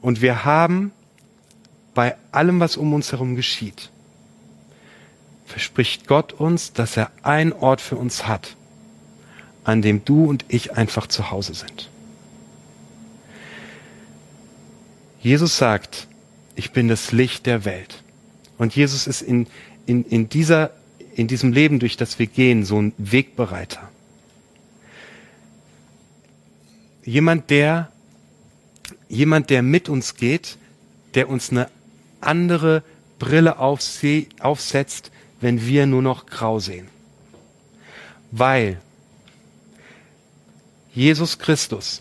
Und 0.00 0.22
wir 0.22 0.44
haben 0.44 0.92
bei 1.94 2.14
allem, 2.30 2.60
was 2.60 2.76
um 2.76 2.94
uns 2.94 3.12
herum 3.12 3.34
geschieht, 3.34 3.90
verspricht 5.46 6.06
Gott 6.06 6.32
uns, 6.32 6.72
dass 6.72 6.96
er 6.96 7.10
einen 7.22 7.52
Ort 7.52 7.80
für 7.80 7.96
uns 7.96 8.26
hat, 8.28 8.55
an 9.66 9.82
dem 9.82 10.04
du 10.04 10.26
und 10.26 10.44
ich 10.46 10.76
einfach 10.76 11.08
zu 11.08 11.32
Hause 11.32 11.52
sind. 11.52 11.90
Jesus 15.20 15.58
sagt, 15.58 16.06
ich 16.54 16.70
bin 16.70 16.86
das 16.86 17.10
Licht 17.10 17.46
der 17.46 17.64
Welt. 17.64 18.04
Und 18.58 18.76
Jesus 18.76 19.08
ist 19.08 19.22
in, 19.22 19.48
in, 19.84 20.04
in, 20.04 20.28
dieser, 20.28 20.70
in 21.16 21.26
diesem 21.26 21.52
Leben, 21.52 21.80
durch 21.80 21.96
das 21.96 22.20
wir 22.20 22.28
gehen, 22.28 22.64
so 22.64 22.80
ein 22.80 22.92
Wegbereiter. 22.96 23.90
Jemand, 27.04 27.50
der, 27.50 27.90
jemand, 29.08 29.50
der 29.50 29.62
mit 29.62 29.88
uns 29.88 30.14
geht, 30.14 30.58
der 31.14 31.28
uns 31.28 31.50
eine 31.50 31.68
andere 32.20 32.84
Brille 33.18 33.58
aufsetzt, 33.58 35.10
wenn 35.40 35.66
wir 35.66 35.86
nur 35.86 36.02
noch 36.02 36.26
grau 36.26 36.60
sehen. 36.60 36.86
Weil 38.30 38.80
Jesus 40.96 41.38
Christus 41.38 42.00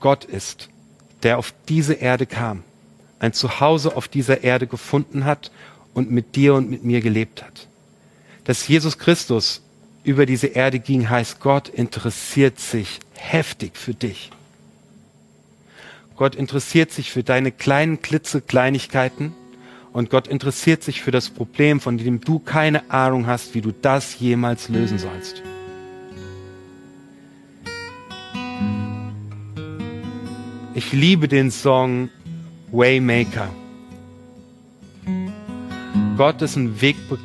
Gott 0.00 0.24
ist, 0.24 0.68
der 1.22 1.38
auf 1.38 1.54
diese 1.68 1.94
Erde 1.94 2.26
kam, 2.26 2.64
ein 3.20 3.32
Zuhause 3.32 3.96
auf 3.96 4.08
dieser 4.08 4.42
Erde 4.42 4.66
gefunden 4.66 5.24
hat 5.24 5.52
und 5.94 6.10
mit 6.10 6.34
dir 6.34 6.54
und 6.54 6.68
mit 6.68 6.82
mir 6.82 7.00
gelebt 7.00 7.44
hat. 7.44 7.68
Dass 8.44 8.66
Jesus 8.66 8.98
Christus 8.98 9.62
über 10.02 10.26
diese 10.26 10.48
Erde 10.48 10.80
ging, 10.80 11.08
heißt, 11.08 11.38
Gott 11.38 11.68
interessiert 11.68 12.58
sich 12.58 12.98
heftig 13.14 13.76
für 13.76 13.94
dich. 13.94 14.32
Gott 16.16 16.34
interessiert 16.34 16.90
sich 16.90 17.12
für 17.12 17.22
deine 17.22 17.52
kleinen 17.52 18.02
Klitzekleinigkeiten 18.02 19.32
und 19.92 20.10
Gott 20.10 20.26
interessiert 20.26 20.82
sich 20.82 21.02
für 21.02 21.12
das 21.12 21.30
Problem, 21.30 21.78
von 21.80 21.98
dem 21.98 22.20
du 22.20 22.40
keine 22.40 22.90
Ahnung 22.90 23.28
hast, 23.28 23.54
wie 23.54 23.60
du 23.60 23.70
das 23.70 24.18
jemals 24.18 24.68
lösen 24.68 24.98
sollst. 24.98 25.42
Ich 30.76 30.92
liebe 30.92 31.26
den 31.26 31.50
Song 31.50 32.10
Waymaker. 32.70 33.48
Gott 36.18 36.42
ist 36.42 36.56
ein 36.56 36.82
Wegbe 36.82 37.18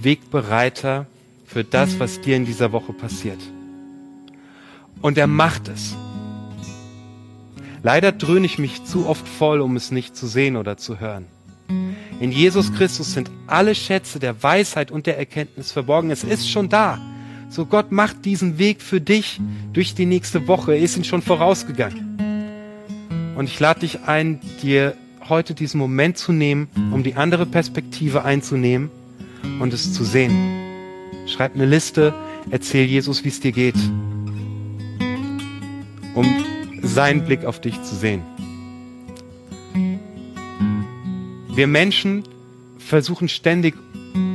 Wegbereiter 0.00 1.04
für 1.44 1.64
das, 1.64 2.00
was 2.00 2.22
dir 2.22 2.34
in 2.34 2.46
dieser 2.46 2.72
Woche 2.72 2.94
passiert. 2.94 3.38
Und 5.02 5.18
er 5.18 5.26
macht 5.26 5.68
es. 5.68 5.94
Leider 7.82 8.10
dröhne 8.10 8.46
ich 8.46 8.58
mich 8.58 8.84
zu 8.84 9.06
oft 9.06 9.28
voll, 9.28 9.60
um 9.60 9.76
es 9.76 9.90
nicht 9.90 10.16
zu 10.16 10.26
sehen 10.26 10.56
oder 10.56 10.78
zu 10.78 10.98
hören. 10.98 11.26
In 12.20 12.32
Jesus 12.32 12.72
Christus 12.72 13.12
sind 13.12 13.30
alle 13.46 13.74
Schätze 13.74 14.18
der 14.18 14.42
Weisheit 14.42 14.90
und 14.90 15.04
der 15.04 15.18
Erkenntnis 15.18 15.72
verborgen. 15.72 16.10
Es 16.10 16.24
ist 16.24 16.48
schon 16.48 16.70
da. 16.70 16.98
So 17.50 17.66
Gott 17.66 17.92
macht 17.92 18.24
diesen 18.24 18.56
Weg 18.56 18.80
für 18.80 19.02
dich 19.02 19.42
durch 19.74 19.94
die 19.94 20.06
nächste 20.06 20.48
Woche. 20.48 20.72
Er 20.72 20.80
ist 20.80 20.96
ihn 20.96 21.04
schon 21.04 21.20
vorausgegangen. 21.20 22.13
Und 23.36 23.46
ich 23.48 23.58
lade 23.58 23.80
dich 23.80 24.04
ein, 24.06 24.40
dir 24.62 24.94
heute 25.28 25.54
diesen 25.54 25.78
Moment 25.78 26.18
zu 26.18 26.32
nehmen, 26.32 26.68
um 26.92 27.02
die 27.02 27.14
andere 27.14 27.46
Perspektive 27.46 28.24
einzunehmen 28.24 28.90
und 29.60 29.72
es 29.72 29.92
zu 29.92 30.04
sehen. 30.04 30.34
Schreib 31.26 31.54
eine 31.54 31.66
Liste, 31.66 32.14
erzähl 32.50 32.86
Jesus, 32.86 33.24
wie 33.24 33.28
es 33.28 33.40
dir 33.40 33.52
geht, 33.52 33.76
um 36.14 36.26
seinen 36.82 37.24
Blick 37.24 37.44
auf 37.44 37.60
dich 37.60 37.80
zu 37.82 37.94
sehen. 37.94 38.22
Wir 41.54 41.66
Menschen 41.66 42.24
versuchen 42.78 43.28
ständig 43.28 43.74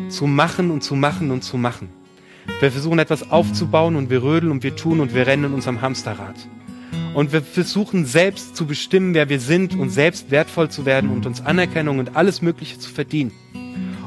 zu 0.09 0.25
machen 0.25 0.71
und 0.71 0.83
zu 0.83 0.95
machen 0.95 1.31
und 1.31 1.43
zu 1.43 1.57
machen. 1.57 1.89
Wir 2.59 2.71
versuchen 2.71 2.97
etwas 2.97 3.31
aufzubauen 3.31 3.95
und 3.95 4.09
wir 4.09 4.23
rödeln 4.23 4.51
und 4.51 4.63
wir 4.63 4.75
tun 4.75 4.99
und 4.99 5.13
wir 5.13 5.27
rennen 5.27 5.45
in 5.45 5.53
unserem 5.53 5.81
Hamsterrad. 5.81 6.35
Und 7.13 7.33
wir 7.33 7.41
versuchen 7.41 8.05
selbst 8.05 8.55
zu 8.55 8.65
bestimmen, 8.65 9.13
wer 9.13 9.29
wir 9.29 9.39
sind 9.39 9.75
und 9.75 9.89
selbst 9.89 10.31
wertvoll 10.31 10.69
zu 10.69 10.85
werden 10.85 11.09
und 11.09 11.25
uns 11.25 11.41
Anerkennung 11.41 11.99
und 11.99 12.15
alles 12.15 12.41
Mögliche 12.41 12.79
zu 12.79 12.89
verdienen. 12.89 13.31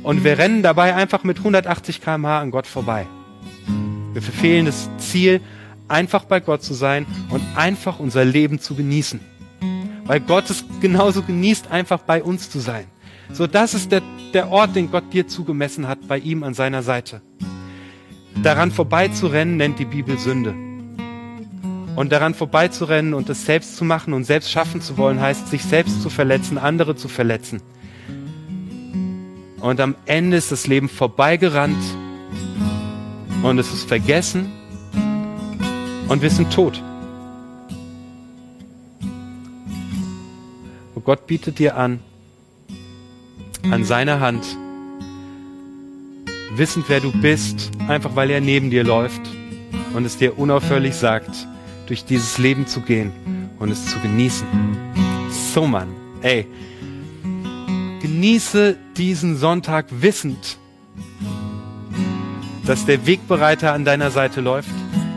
Und 0.02 0.24
wir 0.24 0.38
rennen 0.38 0.62
dabei 0.62 0.94
einfach 0.94 1.24
mit 1.24 1.38
180 1.38 2.00
km/h 2.00 2.40
an 2.40 2.50
Gott 2.50 2.66
vorbei. 2.66 3.06
Wir 4.12 4.22
verfehlen 4.22 4.66
das 4.66 4.88
Ziel, 4.98 5.40
einfach 5.88 6.24
bei 6.24 6.40
Gott 6.40 6.62
zu 6.62 6.74
sein 6.74 7.06
und 7.30 7.42
einfach 7.54 7.98
unser 7.98 8.24
Leben 8.24 8.58
zu 8.60 8.74
genießen. 8.74 9.20
Weil 10.04 10.20
Gott 10.20 10.50
es 10.50 10.64
genauso 10.80 11.22
genießt, 11.22 11.70
einfach 11.70 12.00
bei 12.00 12.22
uns 12.22 12.50
zu 12.50 12.58
sein. 12.58 12.86
So, 13.32 13.46
das 13.46 13.74
ist 13.74 13.92
der, 13.92 14.02
der 14.34 14.50
Ort, 14.50 14.74
den 14.74 14.90
Gott 14.90 15.12
dir 15.12 15.28
zugemessen 15.28 15.88
hat, 15.88 16.06
bei 16.08 16.18
ihm 16.18 16.42
an 16.42 16.54
seiner 16.54 16.82
Seite. 16.82 17.22
Daran 18.42 18.72
vorbeizurennen, 18.72 19.56
nennt 19.56 19.78
die 19.78 19.84
Bibel 19.84 20.18
Sünde. 20.18 20.71
Und 21.96 22.10
daran 22.10 22.34
vorbeizurennen 22.34 23.12
und 23.14 23.28
es 23.28 23.44
selbst 23.44 23.76
zu 23.76 23.84
machen 23.84 24.14
und 24.14 24.24
selbst 24.24 24.50
schaffen 24.50 24.80
zu 24.80 24.96
wollen, 24.96 25.20
heißt, 25.20 25.48
sich 25.48 25.62
selbst 25.62 26.02
zu 26.02 26.08
verletzen, 26.10 26.56
andere 26.58 26.96
zu 26.96 27.08
verletzen. 27.08 27.60
Und 29.60 29.78
am 29.80 29.94
Ende 30.06 30.36
ist 30.36 30.50
das 30.50 30.66
Leben 30.66 30.88
vorbeigerannt 30.88 31.82
und 33.42 33.58
es 33.58 33.72
ist 33.72 33.86
vergessen 33.86 34.50
und 36.08 36.20
wir 36.20 36.30
sind 36.30 36.52
tot. 36.52 36.82
Und 40.94 41.04
Gott 41.04 41.26
bietet 41.26 41.58
dir 41.58 41.76
an, 41.76 42.00
an 43.70 43.84
seiner 43.84 44.20
Hand, 44.20 44.44
wissend 46.54 46.86
wer 46.88 47.00
du 47.00 47.12
bist, 47.12 47.70
einfach 47.88 48.16
weil 48.16 48.30
er 48.30 48.40
neben 48.40 48.70
dir 48.70 48.84
läuft 48.84 49.22
und 49.94 50.04
es 50.04 50.16
dir 50.16 50.38
unaufhörlich 50.38 50.94
sagt, 50.94 51.46
durch 51.86 52.04
dieses 52.04 52.38
Leben 52.38 52.66
zu 52.66 52.80
gehen 52.80 53.12
und 53.58 53.70
es 53.70 53.86
zu 53.86 53.98
genießen. 54.00 54.46
So 55.54 55.66
Mann, 55.66 55.88
ey, 56.22 56.46
genieße 58.00 58.76
diesen 58.96 59.36
Sonntag 59.36 59.86
wissend, 59.90 60.58
dass 62.66 62.86
der 62.86 63.06
Wegbereiter 63.06 63.72
an 63.72 63.84
deiner 63.84 64.10
Seite 64.10 64.40
läuft, 64.40 64.70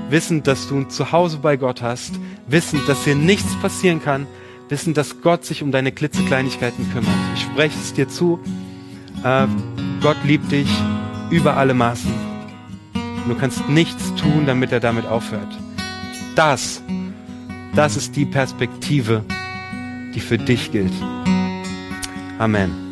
wissend, 0.09 0.47
dass 0.47 0.67
du 0.67 0.77
ein 0.77 0.89
Zuhause 0.89 1.37
bei 1.37 1.57
Gott 1.57 1.81
hast, 1.81 2.13
wissend, 2.47 2.87
dass 2.87 3.03
dir 3.03 3.15
nichts 3.15 3.55
passieren 3.61 4.01
kann, 4.01 4.27
wissend, 4.69 4.97
dass 4.97 5.21
Gott 5.21 5.45
sich 5.45 5.63
um 5.63 5.71
deine 5.71 5.91
klitzekleinigkeiten 5.91 6.91
kümmert. 6.91 7.15
Ich 7.35 7.41
spreche 7.41 7.77
es 7.79 7.93
dir 7.93 8.07
zu. 8.07 8.39
Äh, 9.23 9.47
Gott 10.01 10.17
liebt 10.23 10.51
dich 10.51 10.69
über 11.29 11.57
alle 11.57 11.73
Maßen. 11.73 12.11
Du 13.27 13.35
kannst 13.35 13.67
nichts 13.69 14.13
tun, 14.15 14.45
damit 14.45 14.71
er 14.71 14.79
damit 14.79 15.07
aufhört. 15.07 15.57
Das, 16.35 16.81
das 17.75 17.95
ist 17.95 18.15
die 18.15 18.25
Perspektive, 18.25 19.23
die 20.13 20.19
für 20.19 20.37
dich 20.37 20.71
gilt. 20.71 20.93
Amen. 22.37 22.84